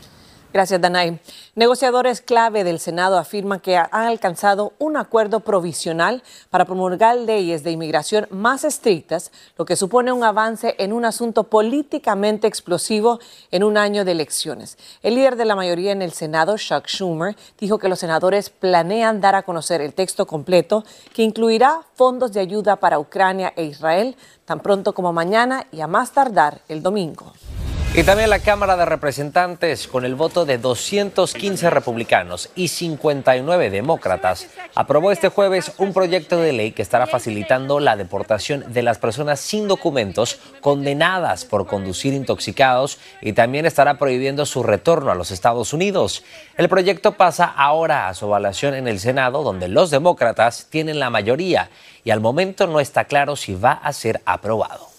Gracias, 0.57 0.81
Danay. 0.81 1.19
Negociadores 1.53 2.19
clave 2.19 2.63
del 2.63 2.79
Senado 2.79 3.19
afirman 3.19 3.59
que 3.59 3.77
han 3.77 3.87
alcanzado 3.91 4.73
un 4.79 4.97
acuerdo 4.97 5.41
provisional 5.41 6.23
para 6.49 6.65
promulgar 6.65 7.15
leyes 7.15 7.63
de 7.63 7.69
inmigración 7.69 8.25
más 8.31 8.63
estrictas, 8.63 9.31
lo 9.55 9.65
que 9.65 9.75
supone 9.75 10.11
un 10.11 10.23
avance 10.23 10.73
en 10.79 10.93
un 10.93 11.05
asunto 11.05 11.43
políticamente 11.43 12.47
explosivo 12.47 13.19
en 13.51 13.63
un 13.63 13.77
año 13.77 14.03
de 14.03 14.13
elecciones. 14.13 14.79
El 15.03 15.13
líder 15.13 15.35
de 15.35 15.45
la 15.45 15.55
mayoría 15.55 15.91
en 15.91 16.01
el 16.01 16.11
Senado, 16.11 16.57
Chuck 16.57 16.87
Schumer, 16.87 17.35
dijo 17.59 17.77
que 17.77 17.87
los 17.87 17.99
senadores 17.99 18.49
planean 18.49 19.21
dar 19.21 19.35
a 19.35 19.43
conocer 19.43 19.81
el 19.81 19.93
texto 19.93 20.25
completo 20.25 20.83
que 21.13 21.21
incluirá 21.21 21.81
fondos 21.93 22.33
de 22.33 22.39
ayuda 22.39 22.77
para 22.77 22.97
Ucrania 22.97 23.53
e 23.55 23.65
Israel 23.65 24.15
tan 24.45 24.61
pronto 24.61 24.95
como 24.95 25.13
mañana 25.13 25.67
y 25.71 25.81
a 25.81 25.87
más 25.87 26.13
tardar 26.13 26.61
el 26.67 26.81
domingo. 26.81 27.31
Y 27.93 28.03
también 28.03 28.29
la 28.29 28.39
Cámara 28.39 28.77
de 28.77 28.85
Representantes, 28.85 29.87
con 29.87 30.05
el 30.05 30.13
voto 30.13 30.45
de 30.45 30.59
215 30.59 31.71
republicanos 31.71 32.49
y 32.55 32.67
59 32.67 33.71
demócratas, 33.71 34.45
aprobó 34.75 35.11
este 35.11 35.29
jueves 35.29 35.71
un 35.79 35.93
proyecto 35.93 36.37
de 36.37 36.53
ley 36.53 36.73
que 36.73 36.83
estará 36.83 37.07
facilitando 37.07 37.79
la 37.79 37.95
deportación 37.95 38.71
de 38.71 38.83
las 38.83 38.99
personas 38.99 39.39
sin 39.39 39.67
documentos 39.67 40.37
condenadas 40.61 41.43
por 41.43 41.65
conducir 41.65 42.13
intoxicados 42.13 42.99
y 43.19 43.33
también 43.33 43.65
estará 43.65 43.97
prohibiendo 43.97 44.45
su 44.45 44.61
retorno 44.61 45.09
a 45.09 45.15
los 45.15 45.31
Estados 45.31 45.73
Unidos. 45.73 46.23
El 46.55 46.69
proyecto 46.69 47.13
pasa 47.13 47.45
ahora 47.45 48.09
a 48.09 48.13
su 48.13 48.25
evaluación 48.25 48.75
en 48.75 48.87
el 48.87 48.99
Senado, 48.99 49.41
donde 49.41 49.69
los 49.69 49.89
demócratas 49.89 50.67
tienen 50.69 50.99
la 50.99 51.09
mayoría 51.09 51.71
y 52.03 52.11
al 52.11 52.19
momento 52.19 52.67
no 52.67 52.79
está 52.79 53.05
claro 53.05 53.35
si 53.35 53.55
va 53.55 53.71
a 53.71 53.91
ser 53.91 54.21
aprobado. 54.25 54.96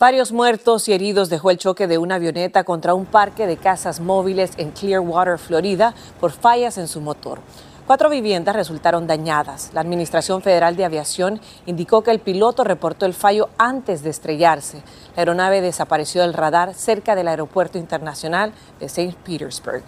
Varios 0.00 0.32
muertos 0.32 0.88
y 0.88 0.94
heridos 0.94 1.28
dejó 1.28 1.50
el 1.50 1.58
choque 1.58 1.86
de 1.86 1.98
una 1.98 2.14
avioneta 2.14 2.64
contra 2.64 2.94
un 2.94 3.04
parque 3.04 3.46
de 3.46 3.58
casas 3.58 4.00
móviles 4.00 4.52
en 4.56 4.70
Clearwater, 4.70 5.38
Florida, 5.38 5.92
por 6.18 6.30
fallas 6.30 6.78
en 6.78 6.88
su 6.88 7.02
motor. 7.02 7.40
Cuatro 7.86 8.08
viviendas 8.08 8.56
resultaron 8.56 9.06
dañadas. 9.06 9.72
La 9.74 9.82
Administración 9.82 10.40
Federal 10.40 10.74
de 10.74 10.86
Aviación 10.86 11.38
indicó 11.66 12.02
que 12.02 12.12
el 12.12 12.20
piloto 12.20 12.64
reportó 12.64 13.04
el 13.04 13.12
fallo 13.12 13.50
antes 13.58 14.02
de 14.02 14.08
estrellarse. 14.08 14.78
La 15.16 15.20
aeronave 15.20 15.60
desapareció 15.60 16.22
del 16.22 16.32
radar 16.32 16.72
cerca 16.72 17.14
del 17.14 17.28
Aeropuerto 17.28 17.76
Internacional 17.76 18.54
de 18.78 18.86
St. 18.86 19.14
Petersburg. 19.22 19.82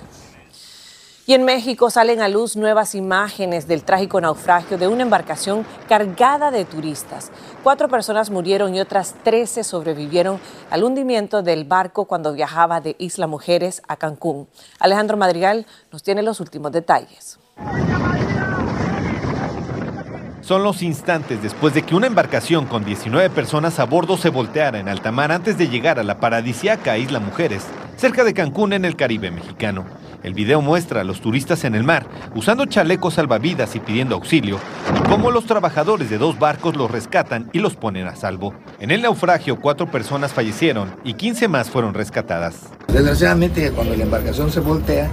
Y 1.25 1.35
en 1.35 1.45
México 1.45 1.89
salen 1.89 2.21
a 2.21 2.29
luz 2.29 2.57
nuevas 2.57 2.97
imágenes 2.97 3.69
del 3.69 3.85
trágico 3.85 4.21
naufragio 4.21 4.77
de 4.77 4.89
una 4.89 5.03
embarcación 5.03 5.65
cargada 5.89 6.51
de 6.51 6.65
turistas. 6.65 7.31
Cuatro 7.63 7.89
personas 7.89 8.29
murieron 8.29 8.75
y 8.75 8.81
otras 8.81 9.15
trece 9.23 9.63
sobrevivieron 9.63 10.41
al 10.69 10.83
hundimiento 10.83 11.43
del 11.43 11.65
barco 11.65 12.07
cuando 12.07 12.33
viajaba 12.33 12.81
de 12.81 12.97
Isla 12.99 13.29
Mujeres 13.29 13.83
a 13.87 13.97
Cancún. 13.97 14.49
Alejandro 14.81 15.17
Madrigal 15.17 15.65
nos 15.93 16.03
tiene 16.03 16.23
los 16.25 16.41
últimos 16.41 16.73
detalles. 16.73 17.39
Son 20.41 20.65
los 20.65 20.83
instantes 20.83 21.41
después 21.41 21.73
de 21.73 21.83
que 21.83 21.95
una 21.95 22.09
embarcación 22.09 22.67
con 22.67 22.85
19 22.85 23.31
personas 23.31 23.79
a 23.79 23.85
bordo 23.85 24.17
se 24.17 24.29
volteara 24.29 24.81
en 24.81 24.89
alta 24.89 25.13
mar 25.13 25.31
antes 25.31 25.57
de 25.57 25.69
llegar 25.69 26.01
a 26.01 26.03
la 26.03 26.19
paradisiaca 26.19 26.99
Isla 26.99 27.21
Mujeres, 27.21 27.63
cerca 27.97 28.25
de 28.25 28.35
Cancún 28.35 28.73
en 28.73 28.85
el 28.85 28.97
Caribe 28.97 29.31
mexicano. 29.31 29.85
El 30.23 30.35
video 30.35 30.61
muestra 30.61 31.01
a 31.01 31.05
los 31.05 31.21
turistas 31.21 31.65
en 31.65 31.75
el 31.75 31.83
mar 31.83 32.07
usando 32.35 32.65
chalecos 32.67 33.15
salvavidas 33.15 33.75
y 33.75 33.81
pidiendo 33.81 34.15
auxilio, 34.15 34.59
y 34.97 35.09
cómo 35.09 35.31
los 35.31 35.47
trabajadores 35.47 36.11
de 36.11 36.19
dos 36.19 36.39
barcos 36.39 36.77
los 36.77 36.91
rescatan 36.91 37.51
y 37.53 37.59
los 37.59 37.75
ponen 37.75 38.07
a 38.07 38.15
salvo. 38.15 38.55
En 38.79 38.91
el 38.91 39.03
naufragio, 39.03 39.59
cuatro 39.61 39.91
personas 39.91 40.33
fallecieron 40.33 40.95
y 41.05 41.15
15 41.15 41.49
más 41.49 41.71
fueron 41.71 41.93
rescatadas. 41.95 42.69
Desgraciadamente, 42.87 43.73
cuando 43.73 43.97
la 43.97 44.05
embarcación 44.05 44.53
se 44.53 44.61
voltea, 44.61 45.11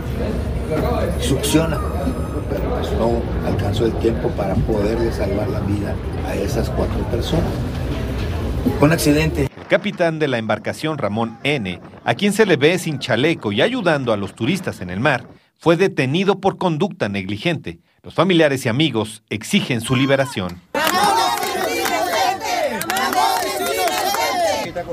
succiona, 1.19 1.77
pero 2.49 2.69
pues 2.69 2.91
no 2.93 3.21
alcanzó 3.47 3.85
el 3.85 3.93
tiempo 3.93 4.29
para 4.29 4.53
poderle 4.55 5.11
salvar 5.11 5.47
la 5.49 5.59
vida 5.61 5.95
a 6.27 6.35
esas 6.35 6.69
cuatro 6.69 6.99
personas. 7.05 7.49
Un 8.79 8.91
accidente. 8.91 9.48
El 9.69 9.77
capitán 9.77 10.17
de 10.17 10.27
la 10.27 10.39
embarcación 10.39 10.97
Ramón 10.97 11.37
N., 11.43 11.79
a 12.03 12.15
quien 12.15 12.33
se 12.33 12.47
le 12.47 12.55
ve 12.55 12.79
sin 12.79 12.97
chaleco 12.97 13.51
y 13.51 13.61
ayudando 13.61 14.11
a 14.11 14.17
los 14.17 14.33
turistas 14.33 14.81
en 14.81 14.89
el 14.89 14.99
mar, 14.99 15.27
fue 15.59 15.77
detenido 15.77 16.39
por 16.39 16.57
conducta 16.57 17.07
negligente. 17.07 17.77
Los 18.01 18.15
familiares 18.15 18.65
y 18.65 18.69
amigos 18.69 19.21
exigen 19.29 19.81
su 19.81 19.95
liberación. 19.95 20.59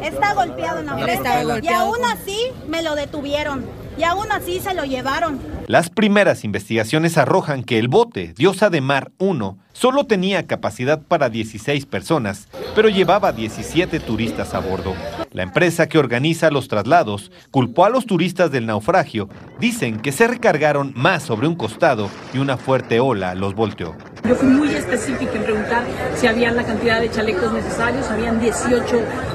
Está 0.03 0.35
golpeado 0.35 0.81
en 0.81 0.87
la 0.87 0.93
cabeza. 0.93 1.61
Y 1.63 1.69
aún 1.69 2.05
así 2.05 2.39
me 2.69 2.83
lo 2.83 2.95
detuvieron. 2.95 3.65
Y 3.99 4.03
aún 4.05 4.31
así 4.31 4.61
se 4.61 4.75
lo 4.75 4.85
llevaron. 4.85 5.41
Las 5.67 5.91
primeras 5.91 6.45
investigaciones 6.45 7.17
arrojan 7.17 7.65
que 7.65 7.79
el 7.79 7.89
bote 7.89 8.35
Diosa 8.37 8.71
de 8.71 8.81
Mar 8.81 9.11
1 9.19 9.59
solo 9.73 10.05
tenía 10.05 10.47
capacidad 10.47 11.01
para 11.03 11.29
16 11.29 11.87
personas, 11.87 12.49
pero 12.75 12.89
llevaba 12.89 13.33
17 13.33 14.01
turistas 14.01 14.55
a 14.55 14.61
bordo. 14.61 14.95
La 15.33 15.43
empresa 15.43 15.89
que 15.89 15.99
organiza 15.99 16.51
los 16.51 16.69
traslados 16.69 17.31
culpó 17.51 17.85
a 17.85 17.91
los 17.91 18.07
turistas 18.07 18.51
del 18.51 18.67
naufragio. 18.67 19.29
Dicen 19.59 20.01
que 20.01 20.13
se 20.13 20.27
recargaron 20.27 20.93
más 20.95 21.23
sobre 21.23 21.47
un 21.49 21.57
costado 21.57 22.11
y 22.33 22.39
una 22.39 22.57
fuerte 22.57 23.01
ola 23.01 23.35
los 23.35 23.55
volteó. 23.55 23.97
Yo 24.29 24.35
fui 24.35 24.49
muy 24.49 24.75
específica 24.75 25.33
en 25.35 25.45
preguntar 25.45 25.85
si 26.17 26.27
habían 26.27 26.57
la 26.57 26.65
cantidad 26.65 27.01
de 27.01 27.09
chalecos 27.09 27.53
necesarios, 27.53 28.11
habían 28.11 28.41
18 28.41 28.85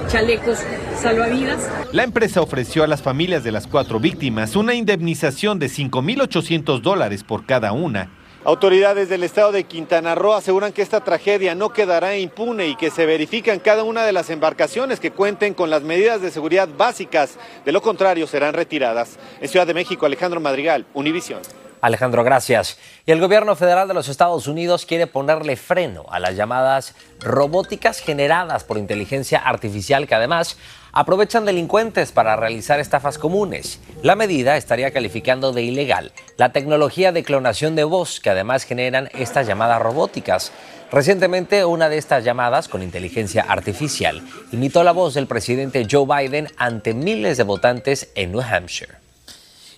chalecos 0.09 0.59
salvavidas. 0.99 1.69
La 1.93 2.03
empresa 2.03 2.41
ofreció 2.41 2.83
a 2.83 2.87
las 2.87 3.01
familias 3.01 3.45
de 3.45 3.53
las 3.53 3.67
cuatro 3.67 4.01
víctimas 4.01 4.57
una 4.57 4.73
indemnización 4.73 5.59
de 5.59 5.67
5.800 5.67 6.81
dólares 6.81 7.23
por 7.23 7.45
cada 7.45 7.71
una. 7.71 8.09
Autoridades 8.43 9.07
del 9.07 9.23
estado 9.23 9.53
de 9.53 9.63
Quintana 9.63 10.15
Roo 10.15 10.33
aseguran 10.33 10.73
que 10.73 10.81
esta 10.81 11.01
tragedia 11.01 11.55
no 11.55 11.69
quedará 11.69 12.17
impune 12.17 12.67
y 12.67 12.75
que 12.75 12.89
se 12.89 13.05
verifican 13.05 13.59
cada 13.59 13.83
una 13.83 14.03
de 14.03 14.11
las 14.11 14.29
embarcaciones 14.29 14.99
que 14.99 15.11
cuenten 15.11 15.53
con 15.53 15.69
las 15.69 15.83
medidas 15.83 16.21
de 16.21 16.31
seguridad 16.31 16.67
básicas. 16.75 17.37
De 17.63 17.71
lo 17.71 17.81
contrario, 17.81 18.27
serán 18.27 18.55
retiradas. 18.55 19.19
En 19.39 19.47
Ciudad 19.47 19.67
de 19.67 19.75
México, 19.75 20.05
Alejandro 20.05 20.41
Madrigal, 20.41 20.85
Univisión. 20.93 21.39
Alejandro, 21.81 22.23
gracias. 22.23 22.77
Y 23.07 23.11
el 23.11 23.19
gobierno 23.19 23.55
federal 23.55 23.87
de 23.87 23.95
los 23.95 24.07
Estados 24.07 24.47
Unidos 24.47 24.85
quiere 24.85 25.07
ponerle 25.07 25.55
freno 25.55 26.05
a 26.09 26.19
las 26.19 26.35
llamadas 26.35 26.93
robóticas 27.19 27.99
generadas 27.99 28.63
por 28.63 28.77
inteligencia 28.77 29.39
artificial 29.39 30.07
que 30.07 30.13
además 30.13 30.57
aprovechan 30.93 31.43
delincuentes 31.43 32.11
para 32.11 32.35
realizar 32.35 32.79
estafas 32.79 33.17
comunes. 33.17 33.79
La 34.03 34.15
medida 34.15 34.57
estaría 34.57 34.91
calificando 34.91 35.53
de 35.53 35.63
ilegal 35.63 36.11
la 36.37 36.51
tecnología 36.51 37.11
de 37.11 37.23
clonación 37.23 37.75
de 37.75 37.83
voz 37.83 38.19
que 38.19 38.29
además 38.29 38.63
generan 38.63 39.09
estas 39.13 39.47
llamadas 39.47 39.81
robóticas. 39.81 40.51
Recientemente, 40.91 41.65
una 41.65 41.89
de 41.89 41.97
estas 41.97 42.23
llamadas 42.23 42.67
con 42.67 42.83
inteligencia 42.83 43.45
artificial 43.47 44.21
imitó 44.51 44.83
la 44.83 44.91
voz 44.91 45.15
del 45.15 45.25
presidente 45.25 45.87
Joe 45.89 46.05
Biden 46.05 46.49
ante 46.57 46.93
miles 46.93 47.37
de 47.37 47.43
votantes 47.43 48.11
en 48.13 48.33
New 48.33 48.41
Hampshire. 48.41 49.00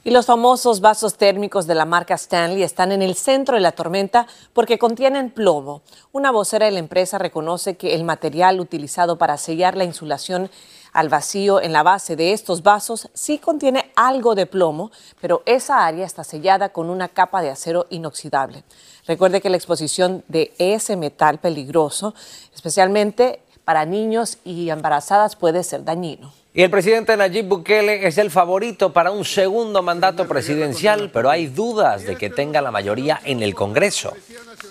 Y 0.06 0.12
los 0.12 0.26
famosos 0.26 0.82
vasos 0.82 1.16
térmicos 1.16 1.66
de 1.66 1.76
la 1.76 1.86
marca 1.86 2.16
Stanley 2.16 2.62
están 2.62 2.92
en 2.92 3.02
el 3.02 3.16
centro 3.16 3.56
de 3.56 3.62
la 3.62 3.72
tormenta 3.72 4.28
porque 4.52 4.78
contienen 4.78 5.32
plomo. 5.32 5.82
Una 6.12 6.30
vocera 6.30 6.66
de 6.66 6.74
la 6.74 6.80
empresa 6.80 7.18
reconoce 7.18 7.78
que 7.78 7.96
el 7.96 8.04
material 8.04 8.60
utilizado 8.60 9.18
para 9.18 9.38
sellar 9.38 9.78
la 9.78 9.86
insulación 9.86 10.50
al 10.92 11.08
vacío 11.08 11.62
en 11.62 11.72
la 11.72 11.84
base 11.84 12.18
de 12.18 12.34
estos 12.34 12.64
vasos 12.64 13.10
sí 13.14 13.40
contiene 13.40 13.92
algo 13.96 14.36
de 14.36 14.46
plomo, 14.46 14.92
pero 15.22 15.42
esa 15.46 15.86
área 15.86 16.06
está 16.06 16.26
sellada 16.26 16.70
con 16.70 16.90
una 16.90 17.08
capa 17.08 17.42
de 17.42 17.50
acero 17.50 17.88
inoxidable. 17.90 18.66
Recuerde 19.08 19.40
que 19.40 19.50
la 19.50 19.58
exposición 19.58 20.26
de 20.28 20.54
ese 20.58 20.98
metal 20.98 21.40
peligroso, 21.40 22.14
especialmente 22.54 23.42
para 23.64 23.86
niños 23.86 24.38
y 24.44 24.70
embarazadas, 24.70 25.38
puede 25.38 25.64
ser 25.64 25.86
dañino. 25.86 26.43
Y 26.56 26.62
el 26.62 26.70
presidente 26.70 27.18
Nayib 27.18 27.48
Bukele 27.48 28.06
es 28.06 28.20
el 28.20 28.30
favorito 28.30 28.94
para 28.94 29.10
un 29.10 29.26
segundo 29.26 29.82
mandato 29.82 30.28
presidencial, 30.28 31.10
pero 31.12 31.32
hay 31.32 31.48
dudas 31.48 32.04
de 32.04 32.16
que 32.16 32.30
tenga 32.30 32.62
la 32.62 32.70
mayoría 32.70 33.20
en 33.24 33.42
el 33.42 33.56
Congreso. 33.56 34.14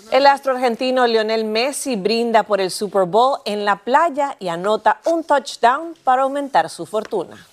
El 0.09 0.25
astro 0.25 0.53
argentino 0.53 1.05
Lionel 1.05 1.43
Messi 1.43 1.97
brinda 1.97 2.43
por 2.43 2.61
el 2.61 2.71
Super 2.71 3.03
Bowl 3.03 3.39
en 3.43 3.65
la 3.65 3.83
playa 3.83 4.37
y 4.39 4.47
anota 4.47 5.01
un 5.07 5.25
touchdown 5.25 5.93
para 6.05 6.21
aumentar 6.21 6.69
su 6.69 6.85
fortuna. 6.85 7.45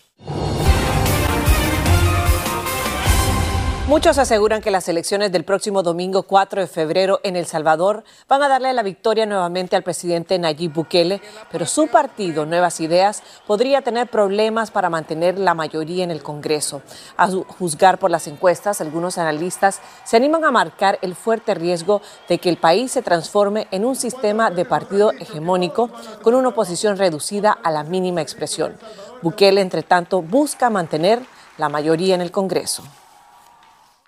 Muchos 3.90 4.18
aseguran 4.18 4.62
que 4.62 4.70
las 4.70 4.88
elecciones 4.88 5.32
del 5.32 5.42
próximo 5.42 5.82
domingo 5.82 6.22
4 6.22 6.60
de 6.60 6.68
febrero 6.68 7.18
en 7.24 7.34
El 7.34 7.46
Salvador 7.46 8.04
van 8.28 8.40
a 8.40 8.46
darle 8.46 8.72
la 8.72 8.84
victoria 8.84 9.26
nuevamente 9.26 9.74
al 9.74 9.82
presidente 9.82 10.38
Nayib 10.38 10.72
Bukele, 10.74 11.20
pero 11.50 11.66
su 11.66 11.88
partido, 11.88 12.46
Nuevas 12.46 12.78
Ideas, 12.78 13.24
podría 13.48 13.82
tener 13.82 14.06
problemas 14.06 14.70
para 14.70 14.90
mantener 14.90 15.40
la 15.40 15.54
mayoría 15.54 16.04
en 16.04 16.12
el 16.12 16.22
Congreso. 16.22 16.82
A 17.16 17.28
juzgar 17.32 17.98
por 17.98 18.12
las 18.12 18.28
encuestas, 18.28 18.80
algunos 18.80 19.18
analistas 19.18 19.80
se 20.04 20.16
animan 20.16 20.44
a 20.44 20.52
marcar 20.52 21.00
el 21.02 21.16
fuerte 21.16 21.54
riesgo 21.54 22.00
de 22.28 22.38
que 22.38 22.48
el 22.48 22.58
país 22.58 22.92
se 22.92 23.02
transforme 23.02 23.66
en 23.72 23.84
un 23.84 23.96
sistema 23.96 24.52
de 24.52 24.66
partido 24.66 25.10
hegemónico 25.18 25.90
con 26.22 26.36
una 26.36 26.50
oposición 26.50 26.96
reducida 26.96 27.50
a 27.50 27.72
la 27.72 27.82
mínima 27.82 28.22
expresión. 28.22 28.76
Bukele, 29.20 29.60
entre 29.60 29.82
tanto, 29.82 30.22
busca 30.22 30.70
mantener 30.70 31.18
la 31.58 31.68
mayoría 31.68 32.14
en 32.14 32.20
el 32.20 32.30
Congreso. 32.30 32.84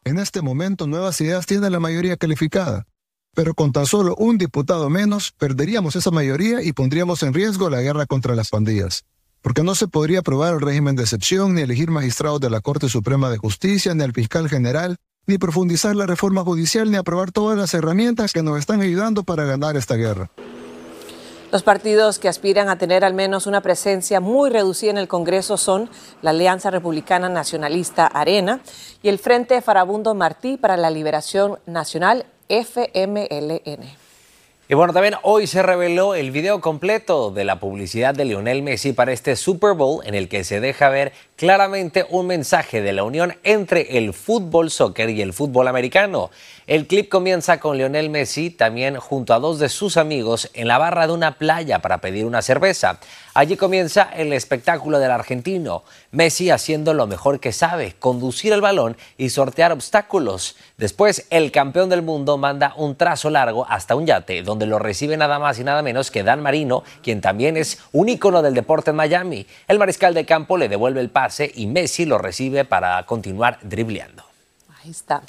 En 0.04 0.18
este 0.18 0.42
momento 0.42 0.88
Nuevas 0.88 1.20
Ideas 1.20 1.46
tiene 1.46 1.70
la 1.70 1.78
mayoría 1.78 2.16
calificada, 2.16 2.86
pero 3.34 3.54
con 3.54 3.70
tan 3.70 3.86
solo 3.86 4.16
un 4.16 4.36
diputado 4.36 4.90
menos 4.90 5.30
perderíamos 5.30 5.94
esa 5.94 6.10
mayoría 6.10 6.60
y 6.60 6.72
pondríamos 6.72 7.22
en 7.22 7.32
riesgo 7.32 7.70
la 7.70 7.82
guerra 7.82 8.06
contra 8.06 8.34
las 8.34 8.50
pandillas, 8.50 9.04
porque 9.42 9.62
no 9.62 9.76
se 9.76 9.86
podría 9.86 10.18
aprobar 10.18 10.54
el 10.54 10.60
régimen 10.60 10.96
de 10.96 11.04
excepción, 11.04 11.54
ni 11.54 11.60
elegir 11.60 11.92
magistrados 11.92 12.40
de 12.40 12.50
la 12.50 12.60
Corte 12.60 12.88
Suprema 12.88 13.30
de 13.30 13.38
Justicia, 13.38 13.94
ni 13.94 14.02
al 14.02 14.12
fiscal 14.12 14.48
general, 14.48 14.96
ni 15.28 15.38
profundizar 15.38 15.94
la 15.94 16.06
reforma 16.06 16.42
judicial, 16.42 16.90
ni 16.90 16.96
aprobar 16.96 17.30
todas 17.30 17.56
las 17.56 17.72
herramientas 17.72 18.32
que 18.32 18.42
nos 18.42 18.58
están 18.58 18.80
ayudando 18.80 19.22
para 19.22 19.44
ganar 19.44 19.76
esta 19.76 19.94
guerra. 19.94 20.32
Los 21.52 21.62
partidos 21.62 22.18
que 22.18 22.30
aspiran 22.30 22.70
a 22.70 22.78
tener 22.78 23.04
al 23.04 23.12
menos 23.12 23.46
una 23.46 23.60
presencia 23.60 24.20
muy 24.20 24.48
reducida 24.48 24.90
en 24.90 24.96
el 24.96 25.06
Congreso 25.06 25.58
son 25.58 25.90
la 26.22 26.30
Alianza 26.30 26.70
Republicana 26.70 27.28
Nacionalista 27.28 28.06
Arena 28.06 28.60
y 29.02 29.10
el 29.10 29.18
Frente 29.18 29.60
Farabundo 29.60 30.14
Martí 30.14 30.56
para 30.56 30.78
la 30.78 30.88
Liberación 30.88 31.58
Nacional 31.66 32.24
FMLN. 32.48 34.01
Y 34.72 34.74
bueno, 34.74 34.94
también 34.94 35.16
hoy 35.20 35.46
se 35.46 35.62
reveló 35.62 36.14
el 36.14 36.30
video 36.30 36.62
completo 36.62 37.30
de 37.30 37.44
la 37.44 37.60
publicidad 37.60 38.14
de 38.14 38.24
Lionel 38.24 38.62
Messi 38.62 38.94
para 38.94 39.12
este 39.12 39.36
Super 39.36 39.74
Bowl 39.74 40.00
en 40.06 40.14
el 40.14 40.30
que 40.30 40.44
se 40.44 40.60
deja 40.60 40.88
ver 40.88 41.12
claramente 41.36 42.06
un 42.08 42.26
mensaje 42.26 42.80
de 42.80 42.94
la 42.94 43.04
unión 43.04 43.36
entre 43.44 43.98
el 43.98 44.14
fútbol 44.14 44.70
soccer 44.70 45.10
y 45.10 45.20
el 45.20 45.34
fútbol 45.34 45.68
americano. 45.68 46.30
El 46.66 46.86
clip 46.86 47.10
comienza 47.10 47.60
con 47.60 47.76
Lionel 47.76 48.08
Messi 48.08 48.48
también 48.48 48.96
junto 48.96 49.34
a 49.34 49.40
dos 49.40 49.58
de 49.58 49.68
sus 49.68 49.98
amigos 49.98 50.50
en 50.54 50.68
la 50.68 50.78
barra 50.78 51.06
de 51.06 51.12
una 51.12 51.32
playa 51.32 51.80
para 51.80 51.98
pedir 51.98 52.24
una 52.24 52.40
cerveza. 52.40 52.98
Allí 53.34 53.56
comienza 53.56 54.08
el 54.14 54.32
espectáculo 54.32 54.98
del 54.98 55.10
argentino, 55.10 55.84
Messi 56.12 56.50
haciendo 56.50 56.94
lo 56.94 57.06
mejor 57.06 57.40
que 57.40 57.52
sabe, 57.52 57.94
conducir 57.98 58.52
el 58.52 58.60
balón 58.60 58.96
y 59.18 59.30
sortear 59.30 59.72
obstáculos. 59.72 60.56
Después, 60.76 61.26
el 61.30 61.50
campeón 61.50 61.88
del 61.88 62.02
mundo 62.02 62.38
manda 62.38 62.74
un 62.76 62.94
trazo 62.94 63.30
largo 63.30 63.66
hasta 63.68 63.96
un 63.96 64.06
yate, 64.06 64.42
donde 64.42 64.61
lo 64.66 64.78
recibe 64.78 65.16
nada 65.16 65.38
más 65.38 65.58
y 65.58 65.64
nada 65.64 65.82
menos 65.82 66.10
que 66.10 66.22
Dan 66.22 66.42
Marino, 66.42 66.82
quien 67.02 67.20
también 67.20 67.56
es 67.56 67.78
un 67.92 68.08
ícono 68.08 68.42
del 68.42 68.54
deporte 68.54 68.90
en 68.90 68.96
Miami. 68.96 69.46
El 69.68 69.78
mariscal 69.78 70.14
de 70.14 70.24
campo 70.24 70.56
le 70.56 70.68
devuelve 70.68 71.00
el 71.00 71.10
pase 71.10 71.50
y 71.54 71.66
Messi 71.66 72.04
lo 72.04 72.18
recibe 72.18 72.64
para 72.64 73.04
continuar 73.06 73.58
dribleando. 73.62 74.24
Ahí 74.82 74.90
está. 74.90 75.22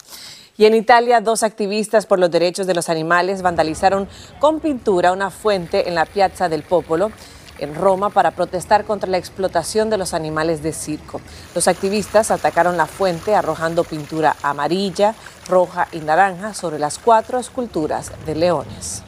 Y 0.56 0.66
en 0.66 0.76
Italia, 0.76 1.20
dos 1.20 1.42
activistas 1.42 2.06
por 2.06 2.20
los 2.20 2.30
derechos 2.30 2.68
de 2.68 2.76
los 2.76 2.90
animales 2.90 3.42
vandalizaron 3.42 4.08
con 4.40 4.60
pintura 4.60 5.12
una 5.12 5.32
fuente 5.32 5.88
en 5.88 5.96
la 5.96 6.06
Piazza 6.06 6.48
del 6.48 6.62
Popolo 6.62 7.12
en 7.60 7.76
Roma 7.76 8.10
para 8.10 8.32
protestar 8.32 8.86
contra 8.86 9.10
la 9.10 9.18
explotación 9.18 9.90
de 9.90 9.98
los 9.98 10.14
animales 10.14 10.62
de 10.64 10.74
circo. 10.74 11.22
Los 11.56 11.68
activistas 11.68 12.32
atacaron 12.32 12.78
la 12.78 12.86
fuente 12.86 13.36
arrojando 13.36 13.84
pintura 13.84 14.36
amarilla, 14.44 15.16
roja 15.48 15.88
y 15.92 16.00
naranja 16.00 16.54
sobre 16.54 16.80
las 16.80 17.00
cuatro 17.00 17.40
esculturas 17.40 18.12
de 18.26 18.36
leones. 18.36 19.04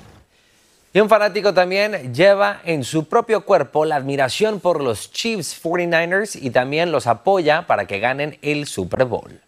Y 0.95 1.01
un 1.01 1.09
fanático 1.09 1.53
también 1.53 2.13
lleva 2.13 2.61
en 2.63 2.85
su 2.85 3.09
propio 3.09 3.43
cuerpo 3.43 3.83
la 3.83 3.97
admiración 3.97 4.61
por 4.61 4.81
los 4.81 5.11
Chiefs 5.11 5.61
49ers 5.61 6.39
y 6.41 6.51
también 6.51 6.93
los 6.93 7.05
apoya 7.05 7.67
para 7.67 7.85
que 7.85 7.99
ganen 7.99 8.39
el 8.41 8.65
Super 8.65 9.03
Bowl. 9.03 9.41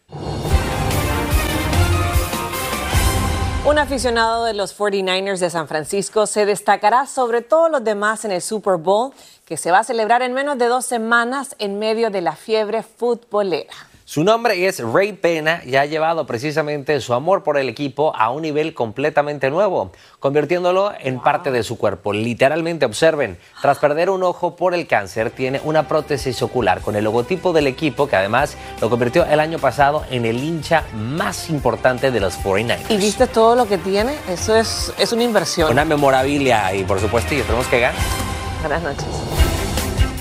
Un 3.64 3.80
aficionado 3.80 4.44
de 4.44 4.56
los 4.56 4.78
49ers 4.78 5.38
de 5.38 5.50
San 5.50 5.70
Francisco 5.70 6.28
se 6.28 6.46
destacará 6.46 7.06
sobre 7.06 7.42
todos 7.42 7.72
los 7.72 7.82
demás 7.82 8.26
en 8.26 8.34
el 8.34 8.42
Super 8.42 8.76
Bowl, 8.76 9.14
que 9.46 9.56
se 9.56 9.72
va 9.72 9.80
a 9.80 9.84
celebrar 9.86 10.22
en 10.24 10.34
menos 10.34 10.58
de 10.58 10.66
dos 10.66 10.86
semanas 10.86 11.56
en 11.60 11.80
medio 11.80 12.10
de 12.10 12.20
la 12.20 12.36
fiebre 12.36 12.84
futbolera. 12.84 13.74
Su 14.10 14.24
nombre 14.24 14.66
es 14.68 14.80
Ray 14.80 15.12
Pena 15.12 15.62
y 15.66 15.76
ha 15.76 15.86
llevado 15.86 16.26
precisamente 16.26 17.02
su 17.02 17.14
amor 17.14 17.44
por 17.44 17.58
el 17.58 17.68
equipo 17.68 18.16
a 18.16 18.30
un 18.30 18.44
nivel 18.44 18.74
completamente 18.74 19.50
nuevo, 19.50 19.92
convirtiéndolo 20.22 20.94
en 20.98 21.20
parte 21.20 21.52
de 21.52 21.62
su 21.62 21.78
cuerpo. 21.78 22.14
Literalmente, 22.14 22.86
observen, 22.86 23.38
tras 23.62 23.80
perder 23.80 24.10
un 24.10 24.24
ojo 24.24 24.56
por 24.56 24.74
el 24.74 24.88
cáncer, 24.88 25.32
tiene 25.32 25.60
una 25.66 25.90
prótesis 25.90 26.42
ocular 26.42 26.80
con 26.80 26.96
el 26.96 27.04
logotipo 27.04 27.52
del 27.52 27.68
equipo 27.68 28.08
que 28.08 28.16
además 28.16 28.56
lo 28.80 28.90
convirtió 28.90 29.26
el 29.26 29.42
año 29.42 29.60
pasado 29.60 30.06
en 30.10 30.26
el 30.26 30.42
hincha 30.42 30.86
más 30.96 31.50
importante 31.50 32.10
de 32.10 32.22
los 32.22 32.40
49ers. 32.40 32.90
¿Y 32.90 32.96
viste 32.96 33.28
todo 33.28 33.58
lo 33.58 33.68
que 33.68 33.78
tiene? 33.78 34.16
Eso 34.30 34.56
es, 34.56 34.94
es 34.98 35.12
una 35.12 35.24
inversión. 35.24 35.70
Una 35.70 35.84
memorabilia 35.84 36.74
y 36.74 36.86
por 36.86 37.02
supuesto, 37.02 37.36
y 37.36 37.40
esperemos 37.40 37.68
que 37.68 37.82
gane. 37.82 37.98
Buenas 38.62 38.84
noches. 38.84 39.47